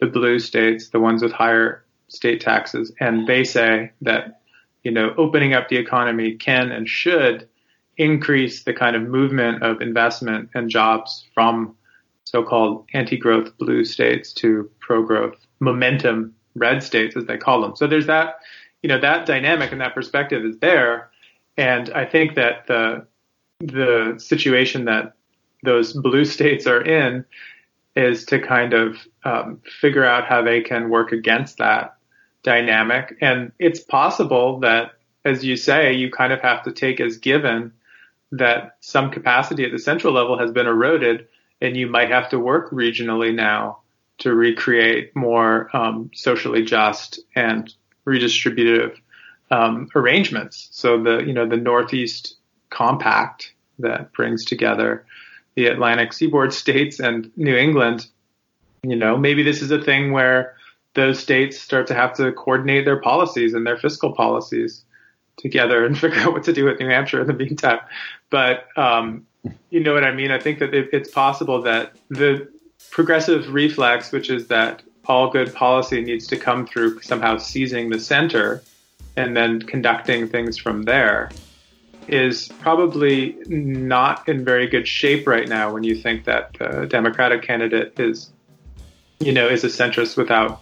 [0.00, 2.92] the blue states, the ones with higher state taxes.
[3.00, 4.41] And they say that
[4.84, 7.48] you know, opening up the economy can and should
[7.96, 11.74] increase the kind of movement of investment and jobs from
[12.24, 17.76] so-called anti-growth blue states to pro-growth momentum red states, as they call them.
[17.76, 18.36] So there's that,
[18.82, 21.10] you know, that dynamic and that perspective is there.
[21.56, 23.06] And I think that the
[23.60, 25.14] the situation that
[25.62, 27.24] those blue states are in
[27.94, 31.96] is to kind of um, figure out how they can work against that
[32.42, 33.16] dynamic.
[33.20, 34.92] And it's possible that,
[35.24, 37.72] as you say, you kind of have to take as given
[38.32, 41.28] that some capacity at the central level has been eroded,
[41.60, 43.78] and you might have to work regionally now
[44.18, 47.74] to recreate more um, socially just and
[48.06, 48.96] redistributive
[49.50, 50.68] um, arrangements.
[50.72, 52.36] So the you know the Northeast
[52.70, 55.04] Compact that brings together
[55.54, 58.06] the Atlantic seaboard states and New England.
[58.82, 60.56] You know, maybe this is a thing where
[60.94, 64.84] those states start to have to coordinate their policies and their fiscal policies
[65.36, 67.80] together and figure out what to do with New Hampshire in the meantime.
[68.30, 69.26] But um,
[69.70, 70.30] you know what I mean?
[70.30, 72.48] I think that it, it's possible that the
[72.90, 77.98] progressive reflex, which is that all good policy needs to come through somehow seizing the
[77.98, 78.62] center
[79.16, 81.30] and then conducting things from there,
[82.08, 87.42] is probably not in very good shape right now when you think that the Democratic
[87.42, 88.32] candidate is,
[89.20, 90.60] you know, is a centrist without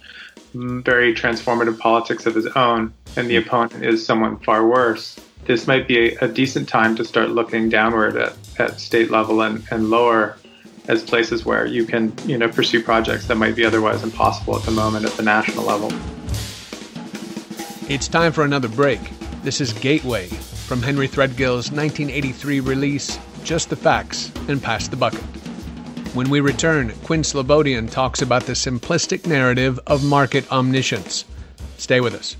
[0.54, 5.18] very transformative politics of his own, and the opponent is someone far worse.
[5.44, 9.42] This might be a, a decent time to start looking downward at, at state level
[9.42, 10.36] and, and lower
[10.88, 14.62] as places where you can, you know, pursue projects that might be otherwise impossible at
[14.64, 15.90] the moment at the national level.
[17.88, 19.00] It's time for another break.
[19.42, 25.22] This is Gateway from Henry Threadgill's 1983 release, Just the Facts and Pass the Bucket.
[26.12, 31.24] When we return, Quinn Slobodian talks about the simplistic narrative of market omniscience.
[31.78, 32.36] Stay with us.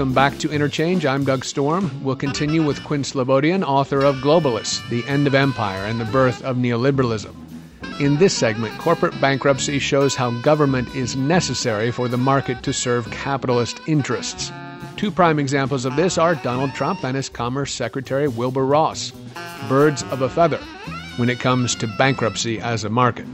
[0.00, 1.04] Welcome back to Interchange.
[1.04, 2.02] I'm Doug Storm.
[2.02, 6.42] We'll continue with Quinn Slobodian, author of Globalists The End of Empire and the Birth
[6.42, 7.34] of Neoliberalism.
[8.00, 13.10] In this segment, corporate bankruptcy shows how government is necessary for the market to serve
[13.10, 14.50] capitalist interests.
[14.96, 19.12] Two prime examples of this are Donald Trump and his Commerce Secretary Wilbur Ross,
[19.68, 20.60] birds of a feather
[21.16, 23.26] when it comes to bankruptcy as a market.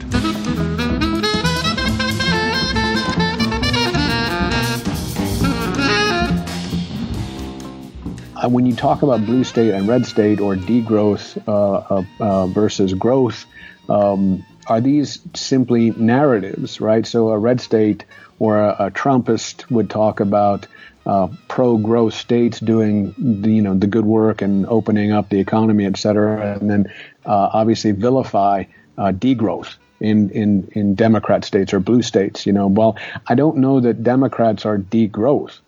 [8.48, 13.46] When you talk about blue state and red state or degrowth uh, uh, versus growth,
[13.88, 17.06] um, are these simply narratives, right?
[17.06, 18.04] So a red state
[18.38, 20.66] or a, a Trumpist would talk about
[21.06, 25.86] uh, pro-growth states doing the, you know the good work and opening up the economy,
[25.86, 26.92] et cetera, and then
[27.24, 28.64] uh, obviously vilify
[28.98, 32.44] uh, degrowth in, in in Democrat states or blue states.
[32.44, 35.60] You know, well, I don't know that Democrats are degrowth.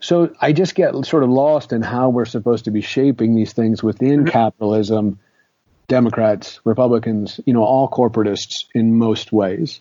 [0.00, 3.52] So I just get sort of lost in how we're supposed to be shaping these
[3.52, 4.28] things within mm-hmm.
[4.28, 5.18] capitalism,
[5.88, 9.80] Democrats, Republicans, you know, all corporatists in most ways.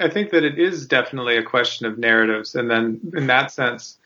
[0.00, 2.54] I think that it is definitely a question of narratives.
[2.54, 3.98] And then in that sense,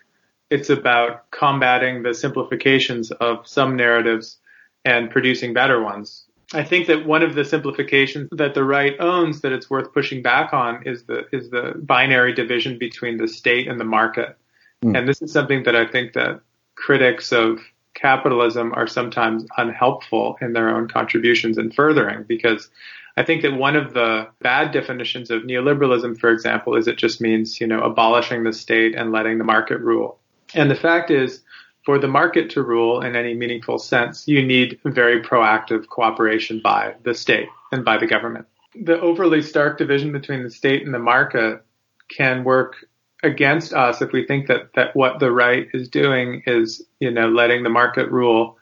[0.50, 4.38] it's about combating the simplifications of some narratives
[4.84, 6.24] and producing better ones.
[6.54, 10.22] I think that one of the simplifications that the right owns that it's worth pushing
[10.22, 14.36] back on is the is the binary division between the state and the market.
[14.82, 14.98] Mm.
[14.98, 16.40] And this is something that I think that
[16.74, 17.60] critics of
[17.94, 22.70] capitalism are sometimes unhelpful in their own contributions and furthering because
[23.16, 27.20] I think that one of the bad definitions of neoliberalism, for example, is it just
[27.20, 30.18] means, you know, abolishing the state and letting the market rule.
[30.54, 31.42] And the fact is,
[31.84, 36.94] for the market to rule in any meaningful sense, you need very proactive cooperation by
[37.02, 38.46] the state and by the government.
[38.74, 41.64] The overly stark division between the state and the market
[42.08, 42.76] can work
[43.22, 47.28] against us if we think that, that what the right is doing is, you know,
[47.28, 48.58] letting the market rule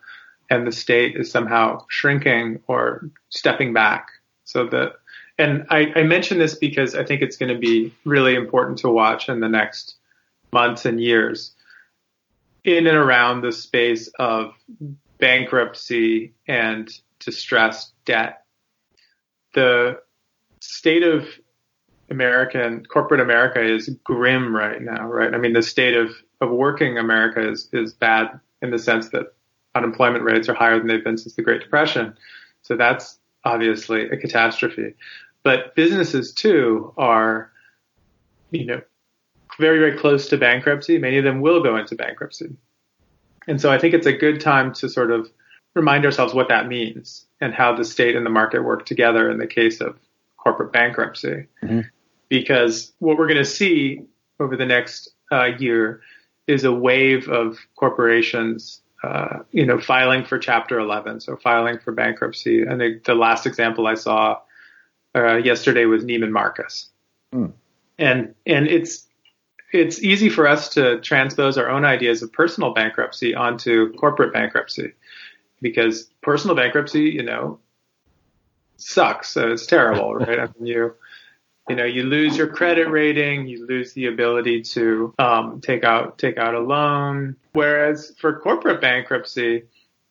[0.51, 4.09] and the state is somehow shrinking or stepping back.
[4.45, 4.95] So that,
[5.39, 8.91] and I, I mention this because I think it's going to be really important to
[8.91, 9.97] watch in the next
[10.53, 11.55] months and years
[12.65, 14.53] in and around the space of
[15.19, 18.45] bankruptcy and distressed debt.
[19.55, 19.99] the
[20.61, 21.27] state of
[22.11, 25.33] American corporate America is grim right now, right?
[25.33, 29.33] I mean, the state of, of working America is, is bad in the sense that
[29.75, 32.17] unemployment rates are higher than they've been since the Great Depression.
[32.63, 34.95] So that's obviously a catastrophe.
[35.43, 37.51] But businesses too are,
[38.51, 38.83] you know,
[39.59, 40.99] very, very close to bankruptcy.
[40.99, 42.57] Many of them will go into bankruptcy.
[43.47, 45.31] And so I think it's a good time to sort of
[45.75, 49.39] remind ourselves what that means and how the state and the market work together in
[49.39, 49.99] the case of
[50.37, 51.47] corporate bankruptcy.
[51.63, 51.81] Mm-hmm.
[52.31, 54.05] Because what we're going to see
[54.39, 56.01] over the next uh, year
[56.47, 61.93] is a wave of corporations, uh, you know, filing for Chapter 11, so filing for
[61.93, 62.63] bankruptcy.
[62.63, 64.39] And the, the last example I saw
[65.15, 66.89] uh, yesterday was Neiman Marcus,
[67.35, 67.53] mm.
[67.99, 69.07] and and it's
[69.73, 74.93] it's easy for us to transpose our own ideas of personal bankruptcy onto corporate bankruptcy
[75.61, 77.59] because personal bankruptcy, you know,
[78.77, 79.31] sucks.
[79.31, 80.41] So it's terrible, right?
[80.41, 80.95] I mean, you,
[81.71, 86.19] you know, you lose your credit rating, you lose the ability to um, take out
[86.19, 87.37] take out a loan.
[87.53, 89.63] Whereas for corporate bankruptcy,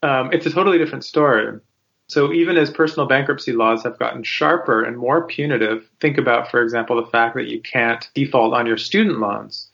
[0.02, 1.60] um, it's a totally different story.
[2.08, 6.64] So even as personal bankruptcy laws have gotten sharper and more punitive, think about, for
[6.64, 9.70] example, the fact that you can't default on your student loans.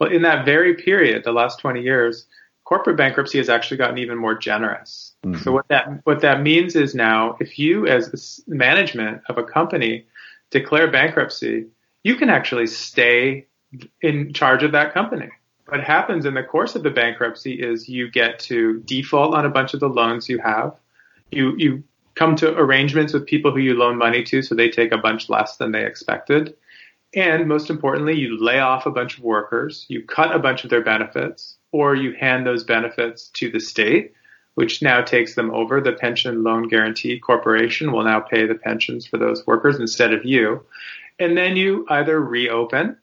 [0.00, 2.26] Well, in that very period, the last 20 years,
[2.64, 5.14] corporate bankruptcy has actually gotten even more generous.
[5.24, 5.40] Mm-hmm.
[5.42, 10.04] So what that what that means is now, if you as management of a company
[10.50, 11.66] declare bankruptcy,
[12.02, 13.46] you can actually stay
[14.00, 15.28] in charge of that company.
[15.66, 19.50] What happens in the course of the bankruptcy is you get to default on a
[19.50, 20.78] bunch of the loans you have
[21.30, 21.84] you you
[22.14, 25.28] come to arrangements with people who you loan money to, so they take a bunch
[25.28, 26.54] less than they expected.
[27.14, 30.70] And most importantly, you lay off a bunch of workers, you cut a bunch of
[30.70, 34.12] their benefits, or you hand those benefits to the state,
[34.58, 35.80] which now takes them over.
[35.80, 40.24] The Pension Loan Guarantee Corporation will now pay the pensions for those workers instead of
[40.24, 40.66] you.
[41.20, 42.96] And then you either reopen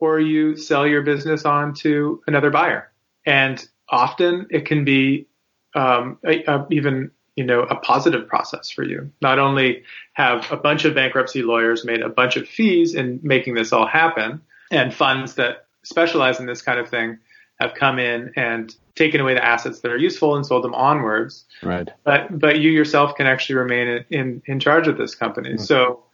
[0.00, 2.92] or you sell your business on to another buyer.
[3.24, 5.28] And often it can be
[5.74, 9.10] um, a, a, even you know, a positive process for you.
[9.22, 13.54] Not only have a bunch of bankruptcy lawyers made a bunch of fees in making
[13.54, 17.16] this all happen, and funds that specialize in this kind of thing
[17.60, 21.44] have come in and taken away the assets that are useful and sold them onwards.
[21.62, 21.88] Right.
[22.04, 25.50] But but you yourself can actually remain in in, in charge of this company.
[25.50, 25.62] Mm-hmm.
[25.62, 26.04] So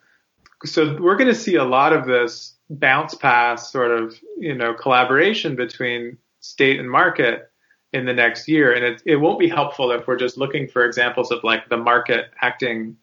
[0.64, 4.74] so we're going to see a lot of this bounce pass sort of you know
[4.74, 7.50] collaboration between state and market
[7.94, 8.72] in the next year.
[8.72, 11.76] And it, it won't be helpful if we're just looking for examples of like the
[11.76, 12.96] market acting,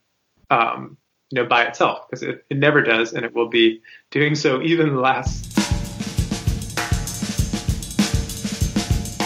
[0.49, 0.97] um,
[1.31, 3.81] you know, by itself because it, it never does, and it will be
[4.11, 5.50] doing so even less.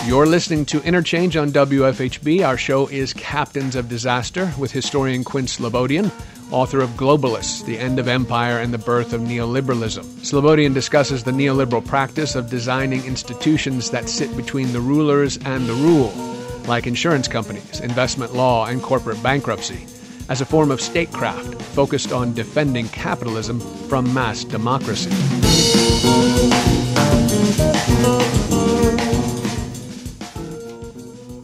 [0.05, 2.45] You're listening to Interchange on WFHB.
[2.45, 6.11] Our show is Captains of Disaster with historian Quinn Slobodian
[6.51, 10.03] author of Globalists The End of Empire and the Birth of Neoliberalism.
[10.21, 15.73] Slobodian discusses the neoliberal practice of designing institutions that sit between the rulers and the
[15.73, 16.13] rule,
[16.67, 19.87] like insurance companies, investment law, and corporate bankruptcy,
[20.29, 25.09] as a form of statecraft focused on defending capitalism from mass democracy.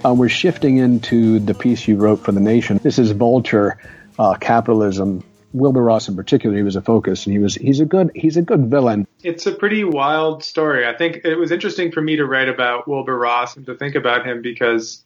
[0.03, 2.79] Uh, we're shifting into the piece you wrote for The Nation.
[2.81, 3.77] This is Vulture
[4.17, 5.23] uh, capitalism.
[5.53, 8.37] Wilbur Ross, in particular, he was a focus, and he was he's a good he's
[8.37, 9.05] a good villain.
[9.21, 10.87] It's a pretty wild story.
[10.87, 13.95] I think it was interesting for me to write about Wilbur Ross and to think
[13.95, 15.03] about him because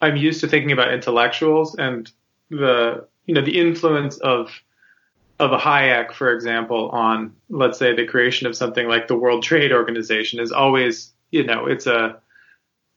[0.00, 2.10] I'm used to thinking about intellectuals and
[2.50, 4.50] the you know the influence of
[5.38, 9.42] of a Hayek, for example, on let's say the creation of something like the World
[9.44, 12.20] Trade Organization is always you know it's a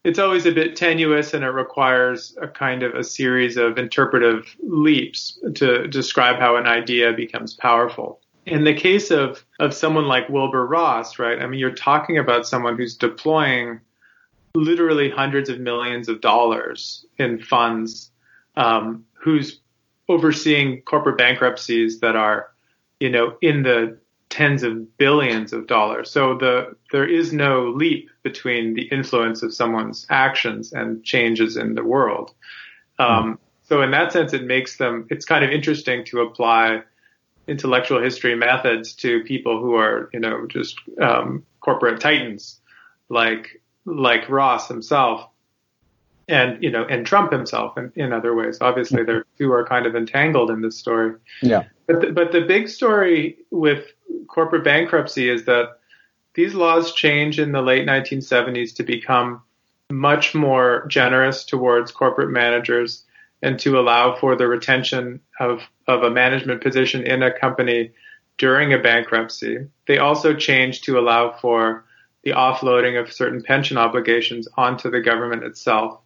[0.04, 4.56] it's always a bit tenuous and it requires a kind of a series of interpretive
[4.62, 8.22] leaps to describe how an idea becomes powerful.
[8.46, 11.42] In the case of, of someone like Wilbur Ross, right?
[11.42, 13.82] I mean, you're talking about someone who's deploying
[14.56, 18.12] literally hundreds of millions of dollars in funds,
[18.56, 19.60] um, who's
[20.08, 22.52] overseeing corporate bankruptcies that are,
[23.00, 24.00] you know, in the
[24.40, 26.10] tens of billions of dollars.
[26.10, 31.76] So the there is no leap between the influence of someone's actions and changes in
[31.76, 32.32] the world.
[33.00, 35.08] Um, so in that sense, it makes them.
[35.10, 36.84] It's kind of interesting to apply
[37.48, 42.62] intellectual history methods to people who are, you know, just um, corporate titans
[43.10, 45.28] like like Ross himself,
[46.30, 48.60] and you know, and Trump himself, in, in other ways.
[48.62, 51.16] Obviously, the two are kind of entangled in this story.
[51.42, 51.64] Yeah.
[51.88, 53.84] But the, but the big story with
[54.28, 55.80] corporate bankruptcy is that
[56.36, 59.42] these laws change in the late 1970s to become
[59.90, 63.04] much more generous towards corporate managers
[63.42, 67.92] and to allow for the retention of, of a management position in a company
[68.38, 69.58] during a bankruptcy.
[69.88, 71.86] They also changed to allow for
[72.24, 76.00] the offloading of certain pension obligations onto the government itself,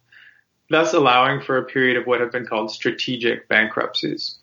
[0.70, 4.38] thus allowing for a period of what have been called strategic bankruptcies.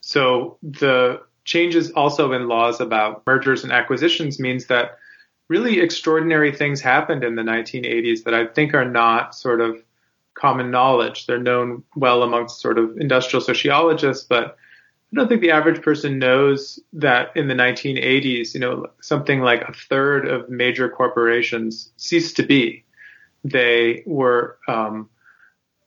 [0.00, 4.98] So the changes also in laws about mergers and acquisitions means that
[5.48, 9.82] really extraordinary things happened in the 1980s that I think are not sort of
[10.34, 11.26] common knowledge.
[11.26, 14.56] They're known well amongst sort of industrial sociologists, but
[15.12, 19.62] I don't think the average person knows that in the 1980s, you know, something like
[19.62, 22.84] a third of major corporations ceased to be.
[23.44, 25.08] They were um,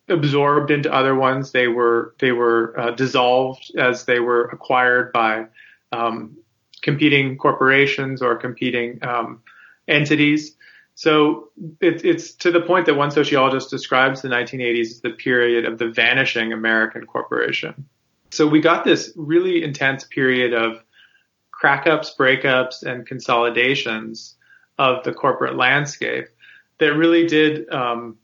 [0.10, 1.52] absorbed into other ones.
[1.52, 5.48] They were they were uh, dissolved as they were acquired by
[5.92, 6.38] um,
[6.82, 9.42] competing corporations or competing um,
[9.88, 10.56] entities.
[10.96, 11.50] So
[11.80, 15.78] it, it's to the point that one sociologist describes the 1980s as the period of
[15.78, 17.88] the vanishing American corporation.
[18.32, 20.84] So we got this really intense period of
[21.54, 24.36] crackups, breakups, and consolidations
[24.78, 26.28] of the corporate landscape
[26.80, 28.18] that really did um,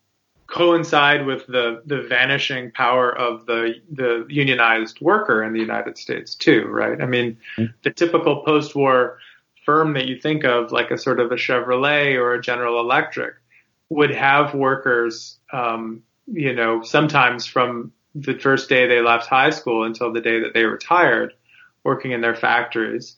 [0.54, 6.36] coincide with the the vanishing power of the the unionized worker in the United States
[6.36, 7.02] too, right?
[7.02, 7.74] I mean, mm-hmm.
[7.84, 9.18] the typical post-war
[9.66, 13.34] firm that you think of, like a sort of a Chevrolet or a General Electric,
[13.90, 19.84] would have workers, um, you know, sometimes from the first day they left high school
[19.84, 21.34] until the day that they retired,
[21.84, 23.16] working in their factories,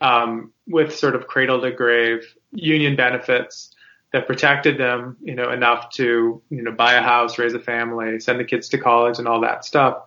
[0.00, 3.74] um, with sort of cradle to grave union benefits
[4.16, 8.18] that protected them, you know, enough to, you know, buy a house, raise a family,
[8.18, 10.04] send the kids to college and all that stuff.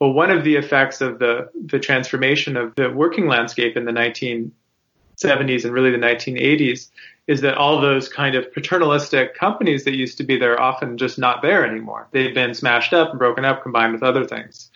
[0.00, 3.92] Well, one of the effects of the, the transformation of the working landscape in the
[3.92, 6.88] 1970s and really the 1980s
[7.26, 10.96] is that all those kind of paternalistic companies that used to be there are often
[10.96, 12.08] just not there anymore.
[12.12, 14.70] They've been smashed up and broken up combined with other things.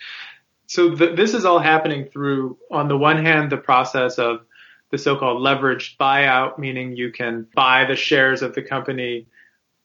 [0.67, 4.45] So this is all happening through, on the one hand, the process of
[4.95, 9.27] the so-called leveraged buyout, meaning you can buy the shares of the company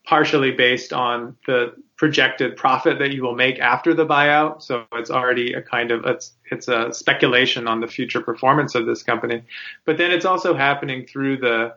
[0.07, 4.63] partially based on the projected profit that you will make after the buyout.
[4.63, 8.87] So it's already a kind of it's it's a speculation on the future performance of
[8.87, 9.43] this company.
[9.85, 11.75] But then it's also happening through the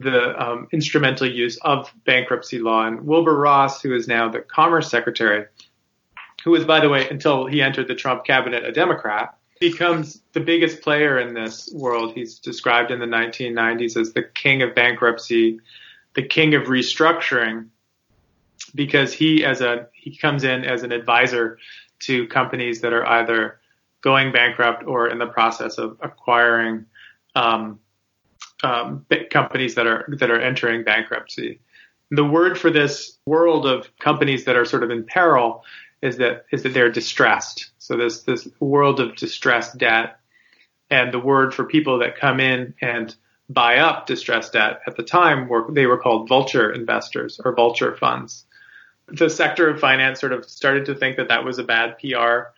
[0.00, 2.86] the um, instrumental use of bankruptcy law.
[2.86, 5.46] And Wilbur Ross, who is now the Commerce Secretary,
[6.44, 10.40] who was, by the way, until he entered the Trump cabinet, a Democrat, becomes the
[10.40, 12.14] biggest player in this world.
[12.14, 15.60] He's described in the 1990s as the king of bankruptcy,
[16.14, 17.68] the king of restructuring,
[18.74, 21.58] because he as a he comes in as an advisor
[22.00, 23.60] to companies that are either
[24.00, 26.84] going bankrupt or in the process of acquiring
[27.34, 27.80] um,
[28.62, 31.60] um, companies that are that are entering bankruptcy.
[32.10, 35.64] The word for this world of companies that are sort of in peril
[36.02, 37.70] is that is that they're distressed.
[37.84, 40.18] So this this world of distressed debt,
[40.88, 43.14] and the word for people that come in and
[43.50, 47.94] buy up distressed debt at the time were they were called vulture investors or vulture
[47.94, 48.46] funds.
[49.08, 52.54] The sector of finance sort of started to think that that was a bad PR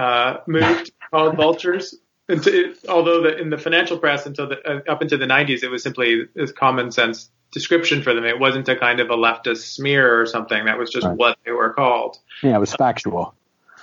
[0.00, 1.94] uh, move called vultures.
[2.26, 5.68] Into, although the, in the financial press until the, uh, up into the 90s, it
[5.68, 8.24] was simply a common sense description for them.
[8.24, 10.64] It wasn't a kind of a leftist smear or something.
[10.64, 11.18] That was just right.
[11.18, 12.18] what they were called.
[12.42, 13.34] Yeah, it was factual.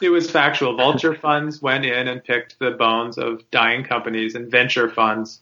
[0.01, 0.75] It was factual.
[0.75, 5.39] Vulture funds went in and picked the bones of dying companies, and venture funds,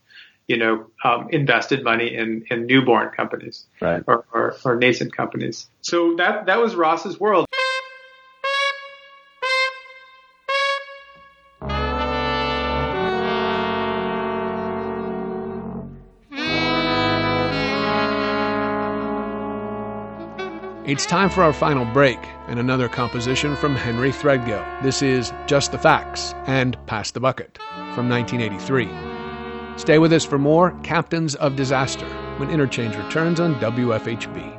[0.47, 4.03] you know, um, invested money in, in newborn companies right.
[4.05, 5.67] or, or, or nascent companies.
[5.81, 7.45] So that that was Ross's world.
[20.89, 22.17] It's time for our final break
[22.47, 24.81] and another composition from Henry Threadgill.
[24.81, 27.59] This is Just the Facts and Pass the Bucket
[27.93, 28.89] from 1983.
[29.77, 34.58] Stay with us for more Captains of Disaster when Interchange returns on WFHB.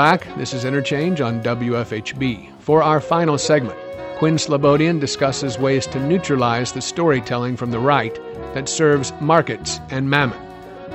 [0.00, 0.34] Back.
[0.38, 2.58] This is Interchange on WFHB.
[2.60, 3.78] For our final segment,
[4.16, 8.18] Quinn Slobodian discusses ways to neutralize the storytelling from the right
[8.54, 10.40] that serves markets and mammon,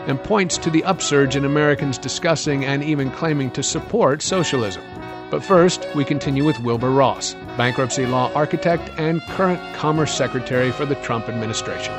[0.07, 4.81] and points to the upsurge in Americans discussing and even claiming to support socialism.
[5.29, 10.87] But first, we continue with Wilbur Ross, bankruptcy law architect and current Commerce Secretary for
[10.87, 11.93] the Trump administration.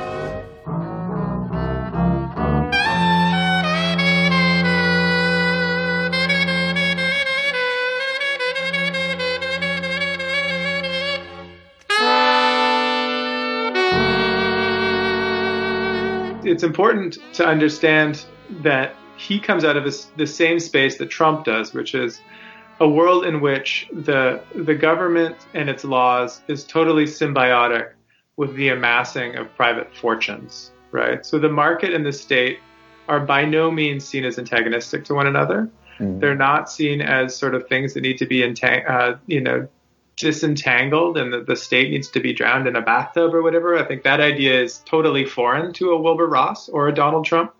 [16.57, 18.25] It's important to understand
[18.63, 22.19] that he comes out of this, the same space that Trump does, which is
[22.79, 27.91] a world in which the the government and its laws is totally symbiotic
[28.37, 31.23] with the amassing of private fortunes, right?
[31.23, 32.57] So the market and the state
[33.07, 35.69] are by no means seen as antagonistic to one another.
[35.99, 36.19] Mm.
[36.19, 39.67] They're not seen as sort of things that need to be, entang- uh, you know,
[40.17, 43.77] disentangled and that the state needs to be drowned in a bathtub or whatever.
[43.77, 47.53] I think that idea is totally foreign to a Wilbur Ross or a Donald Trump.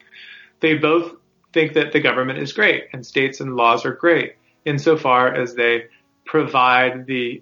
[0.59, 1.13] They both
[1.53, 4.35] think that the government is great and states and laws are great
[4.65, 5.85] insofar as they
[6.25, 7.41] provide the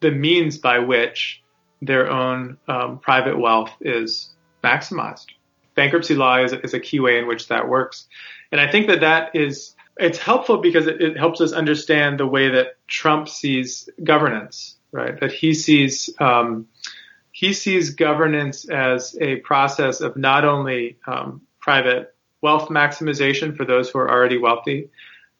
[0.00, 1.42] the means by which
[1.80, 4.28] their own um, private wealth is
[4.62, 5.26] maximized.
[5.74, 8.06] Bankruptcy law is, is a key way in which that works,
[8.52, 12.26] and I think that that is it's helpful because it, it, helps us understand the
[12.26, 15.18] way that Trump sees governance, right?
[15.20, 16.66] That he sees um,
[17.32, 23.90] he sees governance as a process of not only um, private wealth maximization for those
[23.90, 24.90] who are already wealthy,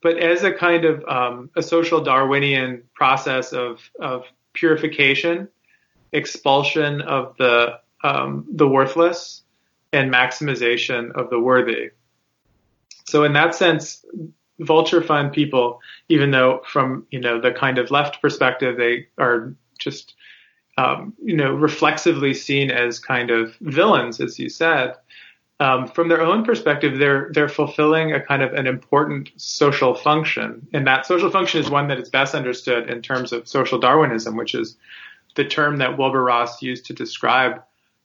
[0.02, 5.48] but as a kind of um, a social Darwinian process of of purification,
[6.12, 9.42] expulsion of the um, the worthless,
[9.92, 11.90] and maximization of the worthy.
[13.06, 14.04] So in that sense,
[14.60, 19.54] vulture fund people, even though from you know the kind of left perspective they are
[19.78, 20.14] just
[20.78, 24.94] um, you know reflexively seen as kind of villains, as you said.
[25.58, 30.66] Um, from their own perspective, they're they're fulfilling a kind of an important social function,
[30.72, 34.36] and that social function is one that is best understood in terms of social Darwinism,
[34.36, 34.76] which is
[35.36, 37.62] the term that Wilbur Ross used to describe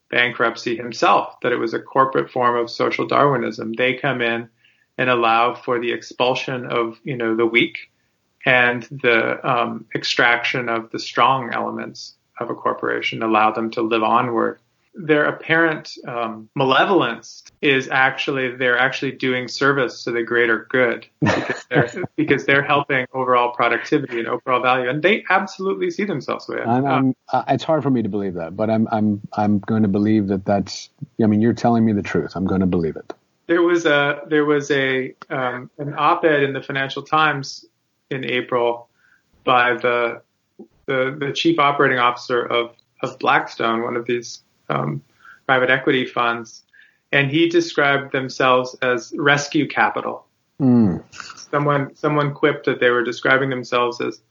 [0.10, 1.40] bankruptcy himself.
[1.42, 3.74] That it was a corporate form of social Darwinism.
[3.74, 4.50] They come in
[4.98, 7.92] and allow for the expulsion of you know the weak
[8.46, 14.04] and the um, extraction of the strong elements of a corporation, allow them to live
[14.04, 14.60] onward.
[14.98, 21.66] Their apparent um, malevolence is actually they're actually doing service to the greater good because
[21.70, 26.66] they're, because they're helping overall productivity and overall value, and they absolutely see themselves with.
[26.66, 29.82] I'm, I'm, uh, it's hard for me to believe that, but I'm I'm I'm going
[29.82, 30.90] to believe that that's.
[31.22, 32.32] I mean, you're telling me the truth.
[32.36, 33.14] I'm going to believe it
[33.48, 37.66] there was a there was a um, an op-ed in the Financial Times
[38.10, 38.90] in April
[39.44, 40.22] by the
[40.88, 45.02] the, the chief operating officer of of Blackstone, one of these um,
[45.46, 46.64] private equity funds,
[47.12, 50.26] and he described themselves as rescue capital.
[50.60, 51.04] Mm.
[51.52, 54.22] Someone someone quipped that they were describing themselves as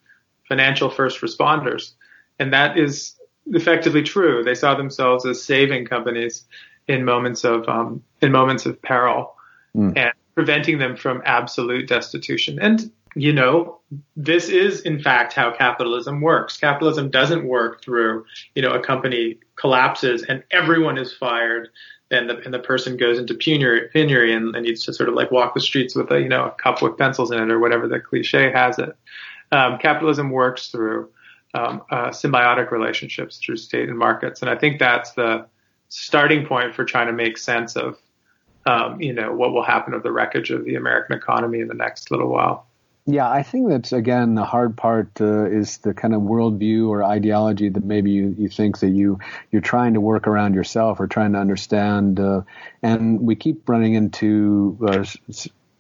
[0.49, 1.93] financial first responders,
[2.39, 3.15] and that is
[3.47, 4.43] effectively true.
[4.43, 6.47] They saw themselves as saving companies
[6.89, 9.35] in moments of um, in moments of peril
[9.77, 9.97] mm.
[9.97, 12.59] and preventing them from absolute destitution.
[12.61, 13.79] And you know,
[14.17, 16.57] this is in fact how capitalism works.
[16.57, 18.25] Capitalism doesn't work through
[18.55, 21.69] you know a company collapses and everyone is fired.
[22.11, 25.17] And the, and the person goes into penury, penury and, and needs to sort of
[25.17, 27.59] like walk the streets with a you know a cup with pencils in it or
[27.59, 28.95] whatever the cliche has it.
[29.51, 31.09] Um, capitalism works through
[31.55, 35.47] um, uh, symbiotic relationships through state and markets, and I think that's the
[35.95, 37.99] starting point for trying to make sense of,
[38.67, 41.75] um, you know, what will happen of the wreckage of the American economy in the
[41.75, 42.67] next little while.
[43.07, 47.05] Yeah, I think that's again the hard part uh, is the kind of worldview or
[47.05, 49.19] ideology that maybe you, you think that you
[49.53, 52.41] you're trying to work around yourself or trying to understand, uh,
[52.83, 55.05] and we keep running into uh,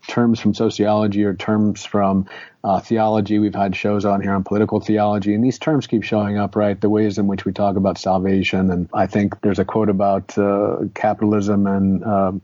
[0.06, 2.26] terms from sociology or terms from
[2.62, 3.38] uh, theology.
[3.38, 6.80] We've had shows on here on political theology, and these terms keep showing up, right?
[6.80, 8.70] The ways in which we talk about salvation.
[8.70, 12.42] And I think there's a quote about uh, capitalism and um,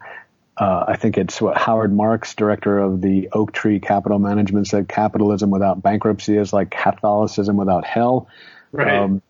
[0.60, 5.48] uh, I think it's what Howard Marks, director of the Oaktree Capital Management, said capitalism
[5.48, 8.28] without bankruptcy is like Catholicism without hell.
[8.70, 8.94] Right.
[8.94, 9.22] Um,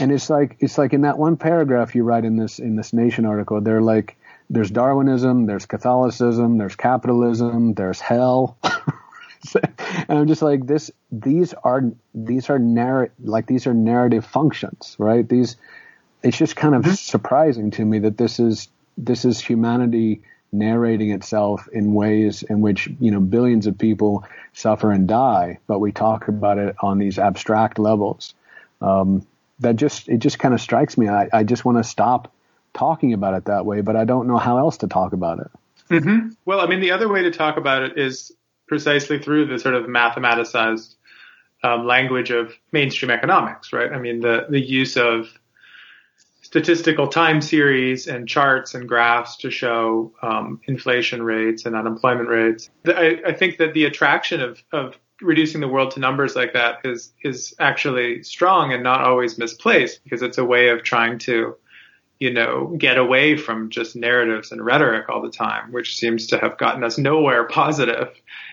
[0.00, 2.94] and it's like it's like in that one paragraph you write in this in this
[2.94, 4.16] Nation article, they're like
[4.50, 8.56] there's Darwinism, there's Catholicism, there's capitalism, there's hell.
[9.54, 10.90] and I'm just like this.
[11.12, 11.82] These are
[12.14, 15.28] these are narr- like these are narrative functions, right?
[15.28, 15.56] These.
[16.22, 16.94] It's just kind of mm-hmm.
[16.94, 22.88] surprising to me that this is this is humanity narrating itself in ways in which
[23.00, 24.24] you know billions of people
[24.54, 28.34] suffer and die, but we talk about it on these abstract levels.
[28.80, 29.26] Um,
[29.60, 31.08] that just it just kind of strikes me.
[31.08, 32.32] I, I just want to stop
[32.78, 35.50] talking about it that way, but I don't know how else to talk about it.
[35.90, 36.30] Mm-hmm.
[36.44, 38.32] Well, I mean, the other way to talk about it is
[38.66, 40.94] precisely through the sort of mathematicized
[41.64, 43.92] um, language of mainstream economics, right?
[43.92, 45.28] I mean, the the use of
[46.42, 52.70] statistical time series and charts and graphs to show um, inflation rates and unemployment rates.
[52.86, 56.78] I, I, think that the attraction of, of reducing the world to numbers like that
[56.84, 61.54] is is actually strong and not always misplaced because it's a way of trying to
[62.20, 66.38] you know, get away from just narratives and rhetoric all the time, which seems to
[66.38, 68.08] have gotten us nowhere positive,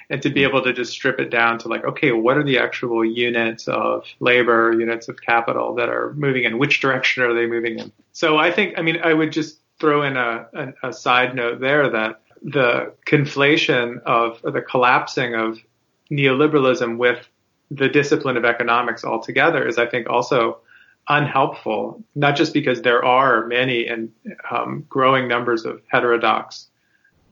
[0.09, 0.49] and to be mm-hmm.
[0.49, 4.05] able to just strip it down to like, okay, what are the actual units of
[4.19, 6.59] labor, units of capital that are moving in?
[6.59, 7.91] Which direction are they moving in?
[8.11, 11.59] So I think, I mean, I would just throw in a, a, a side note
[11.59, 15.57] there that the conflation of the collapsing of
[16.11, 17.27] neoliberalism with
[17.71, 20.59] the discipline of economics altogether is, I think, also
[21.07, 24.11] unhelpful, not just because there are many and
[24.49, 26.67] um, growing numbers of heterodox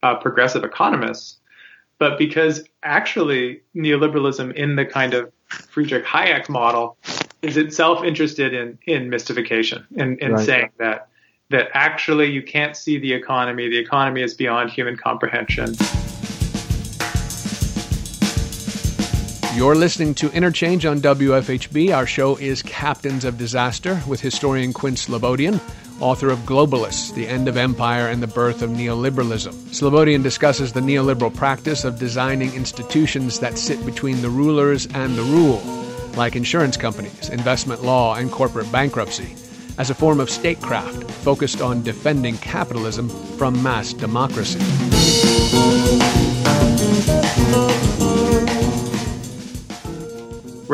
[0.03, 1.37] uh, progressive economists,
[1.97, 6.97] but because actually neoliberalism in the kind of Friedrich Hayek model
[7.41, 10.45] is itself interested in in mystification and in, in right.
[10.45, 11.09] saying that
[11.49, 15.75] that actually you can't see the economy, the economy is beyond human comprehension.
[19.55, 21.95] You're listening to Interchange on WFHB.
[21.95, 25.61] Our show is Captains of Disaster with historian Quinn Slobodian,
[25.99, 29.53] author of Globalists The End of Empire and the Birth of Neoliberalism.
[29.69, 35.21] Slobodian discusses the neoliberal practice of designing institutions that sit between the rulers and the
[35.21, 35.61] rule,
[36.17, 39.35] like insurance companies, investment law, and corporate bankruptcy,
[39.77, 44.59] as a form of statecraft focused on defending capitalism from mass democracy.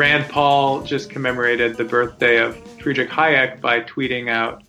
[0.00, 4.62] Rand Paul just commemorated the birthday of Friedrich Hayek by tweeting out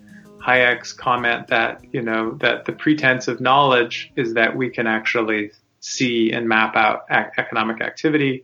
[0.46, 5.52] Hayek's comment that, you know, that the pretense of knowledge is that we can actually
[5.80, 8.44] see and map out ac- economic activity.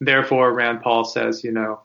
[0.00, 1.82] Therefore, Rand Paul says, you know,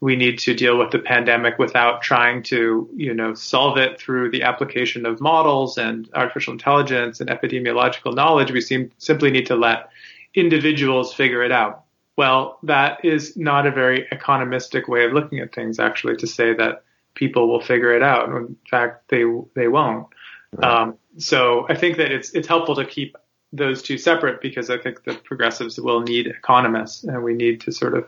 [0.00, 4.30] we need to deal with the pandemic without trying to, you know, solve it through
[4.30, 8.52] the application of models and artificial intelligence and epidemiological knowledge.
[8.52, 9.90] We seem, simply need to let
[10.34, 11.84] individuals figure it out.
[12.16, 16.54] Well, that is not a very economistic way of looking at things, actually, to say
[16.54, 16.84] that
[17.14, 18.28] people will figure it out.
[18.28, 20.08] In fact, they they won't.
[20.52, 20.70] Right.
[20.70, 23.16] Um, so I think that it's it's helpful to keep
[23.52, 27.72] those two separate because I think the progressives will need economists, and we need to
[27.72, 28.06] sort of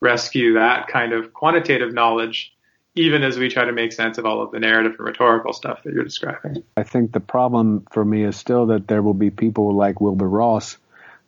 [0.00, 2.54] rescue that kind of quantitative knowledge,
[2.94, 5.82] even as we try to make sense of all of the narrative and rhetorical stuff
[5.84, 6.62] that you're describing.
[6.76, 10.28] I think the problem for me is still that there will be people like Wilbur
[10.28, 10.76] Ross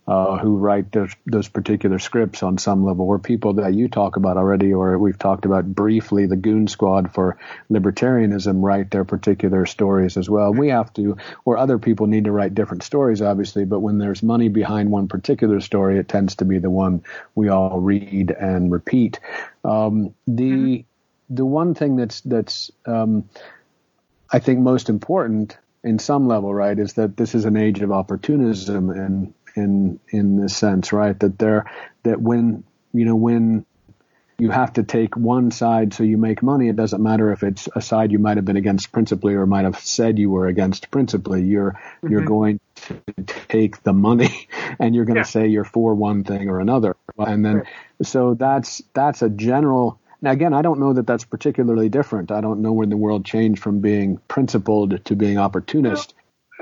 [0.09, 4.17] uh, who write those, those particular scripts on some level, or people that you talk
[4.17, 7.37] about already, or we've talked about briefly, the Goon Squad for
[7.71, 10.51] libertarianism write their particular stories as well.
[10.51, 14.23] We have to, or other people need to write different stories, obviously, but when there's
[14.23, 17.03] money behind one particular story, it tends to be the one
[17.35, 19.21] we all read and repeat.
[19.63, 21.35] Um, the mm-hmm.
[21.35, 23.29] the one thing that's that's um,
[24.33, 27.93] I think most important in some level, right, is that this is an age of
[27.93, 31.19] opportunism and in in this sense, right?
[31.19, 31.71] That there
[32.05, 33.67] that when you know when
[34.41, 36.69] you have to take one side so you make money.
[36.69, 39.65] It doesn't matter if it's a side you might have been against principally or might
[39.65, 41.43] have said you were against principally.
[41.43, 42.09] You're mm-hmm.
[42.09, 43.03] you're going to
[43.49, 44.49] take the money
[44.79, 45.25] and you're going to yeah.
[45.25, 46.97] say you're for one thing or another.
[47.19, 47.67] And then right.
[48.03, 49.99] so that's that's a general.
[50.23, 52.31] Now again, I don't know that that's particularly different.
[52.31, 56.15] I don't know when the world changed from being principled to being opportunist.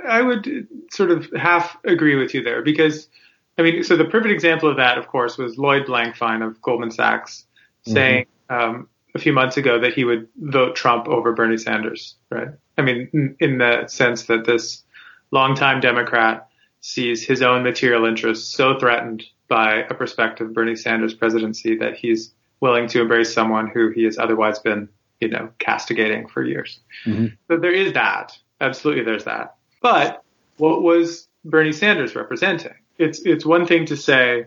[0.07, 3.09] I would sort of half agree with you there because,
[3.59, 6.91] I mean, so the perfect example of that, of course, was Lloyd Blankfein of Goldman
[6.91, 7.45] Sachs
[7.87, 8.77] saying mm-hmm.
[8.77, 12.49] um, a few months ago that he would vote Trump over Bernie Sanders, right?
[12.79, 14.83] I mean, in, in the sense that this
[15.31, 16.49] longtime Democrat
[16.81, 22.33] sees his own material interests so threatened by a prospective Bernie Sanders presidency that he's
[22.61, 24.89] willing to embrace someone who he has otherwise been,
[25.21, 26.81] you know, castigating for years.
[27.05, 27.27] Mm-hmm.
[27.49, 28.37] So there is that.
[28.61, 29.56] Absolutely, there's that.
[29.87, 30.25] But
[30.57, 32.75] what was Bernie Sanders representing?
[32.99, 34.47] It's it's one thing to say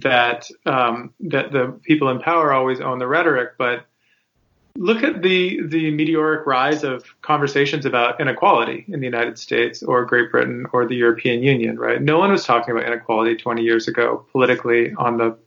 [0.00, 3.86] that um, that the people in power always own the rhetoric, but
[4.74, 10.04] look at the the meteoric rise of conversations about inequality in the United States or
[10.04, 11.78] Great Britain or the European Union.
[11.78, 12.02] Right?
[12.02, 15.38] No one was talking about inequality 20 years ago politically on the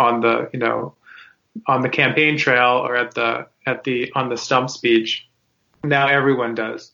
[0.00, 0.94] on the you know
[1.66, 5.28] on the campaign trail or at the at the on the stump speech.
[5.84, 6.91] Now everyone does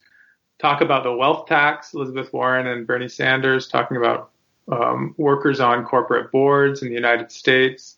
[0.59, 4.31] talk about the wealth tax, Elizabeth Warren and Bernie Sanders talking about
[4.71, 7.97] um, workers on corporate boards in the United States,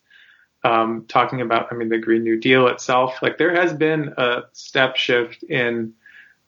[0.63, 3.21] um, talking about, I mean, the Green New Deal itself.
[3.21, 5.93] Like there has been a step shift in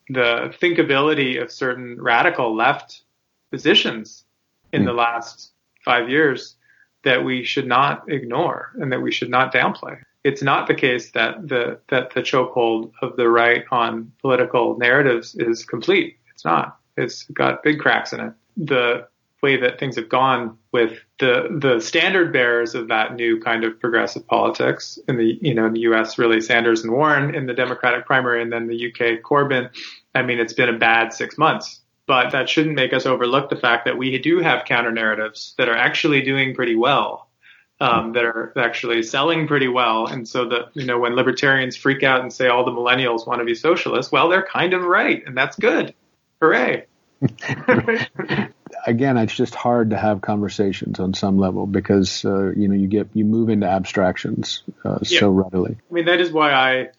[0.10, 3.02] the thinkability of certain radical left
[3.52, 4.24] positions
[4.72, 5.52] in the last
[5.84, 6.56] five years
[7.04, 10.00] that we should not ignore and that we should not downplay.
[10.24, 15.36] It's not the case that the that the chokehold of the right on political narratives
[15.36, 16.18] is complete.
[16.34, 16.78] It's not.
[16.96, 18.34] It's got big cracks in it.
[18.56, 19.08] The
[19.42, 23.80] way that things have gone with the the standard bearers of that new kind of
[23.80, 26.18] progressive politics in the you know in the U.S.
[26.18, 29.18] really Sanders and Warren in the Democratic primary, and then the U.K.
[29.18, 29.70] Corbyn.
[30.16, 33.56] I mean, it's been a bad six months but that shouldn't make us overlook the
[33.56, 37.30] fact that we do have counter narratives that are actually doing pretty well,
[37.84, 40.08] um, that are actually selling pretty well.
[40.08, 43.40] And so that, you know, when libertarians freak out and say all the millennials want
[43.40, 45.22] to be socialists, well, they're kind of right.
[45.26, 45.94] And that's good.
[46.40, 46.86] Hooray.
[48.88, 52.88] Again, it's just hard to have conversations on some level because, uh, you know, you
[52.88, 55.20] get, you move into abstractions uh, yeah.
[55.20, 55.76] so readily.
[55.90, 56.90] I mean, that is why I,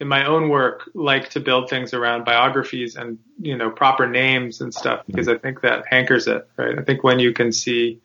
[0.00, 4.62] in my own work like to build things around biographies and you know proper names
[4.62, 8.00] and stuff because I think that hankers it right I think when you can see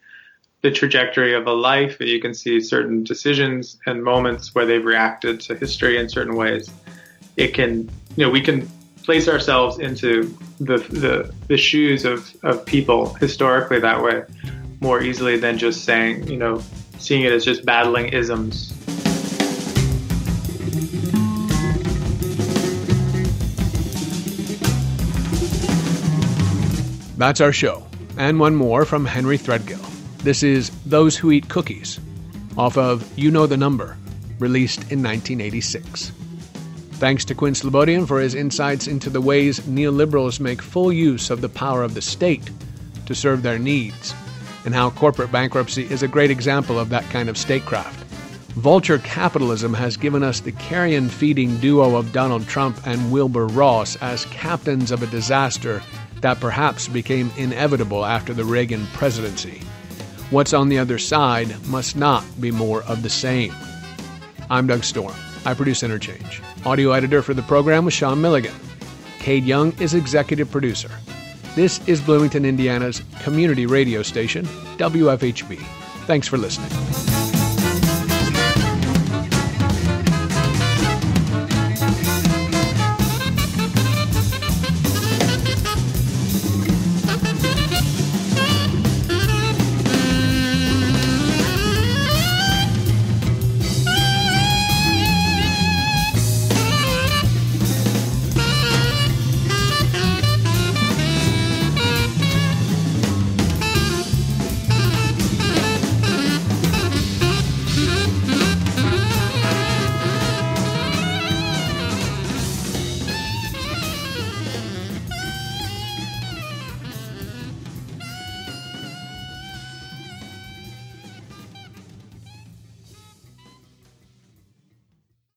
[0.66, 4.84] the trajectory of a life and you can see certain decisions and moments where they've
[4.84, 6.72] reacted to history in certain ways.
[7.38, 8.68] It can you know we can
[9.04, 14.24] place ourselves into the the, the shoes of, of people historically that way
[14.80, 16.60] more easily than just saying you know
[16.98, 18.74] seeing it as just battling isms.
[27.18, 27.86] That's our show,
[28.18, 29.85] and one more from Henry Threadgill.
[30.26, 32.00] This is Those Who Eat Cookies,
[32.58, 33.96] off of You Know the Number,
[34.40, 36.12] released in 1986.
[36.94, 41.42] Thanks to Quinn Slobodian for his insights into the ways neoliberals make full use of
[41.42, 42.50] the power of the state
[43.06, 44.16] to serve their needs,
[44.66, 48.04] and how corporate bankruptcy is a great example of that kind of statecraft.
[48.54, 53.96] Vulture capitalism has given us the carrion feeding duo of Donald Trump and Wilbur Ross
[53.98, 55.84] as captains of a disaster
[56.22, 59.62] that perhaps became inevitable after the Reagan presidency.
[60.32, 63.54] What's on the other side must not be more of the same.
[64.50, 65.14] I'm Doug Storm.
[65.46, 66.42] I produce Interchange.
[66.66, 68.56] Audio editor for the program was Sean Milligan.
[69.20, 70.90] Cade Young is executive producer.
[71.56, 74.46] This is Bloomington, Indiana's community radio station,
[74.78, 75.58] WFHB.
[76.08, 77.15] Thanks for listening.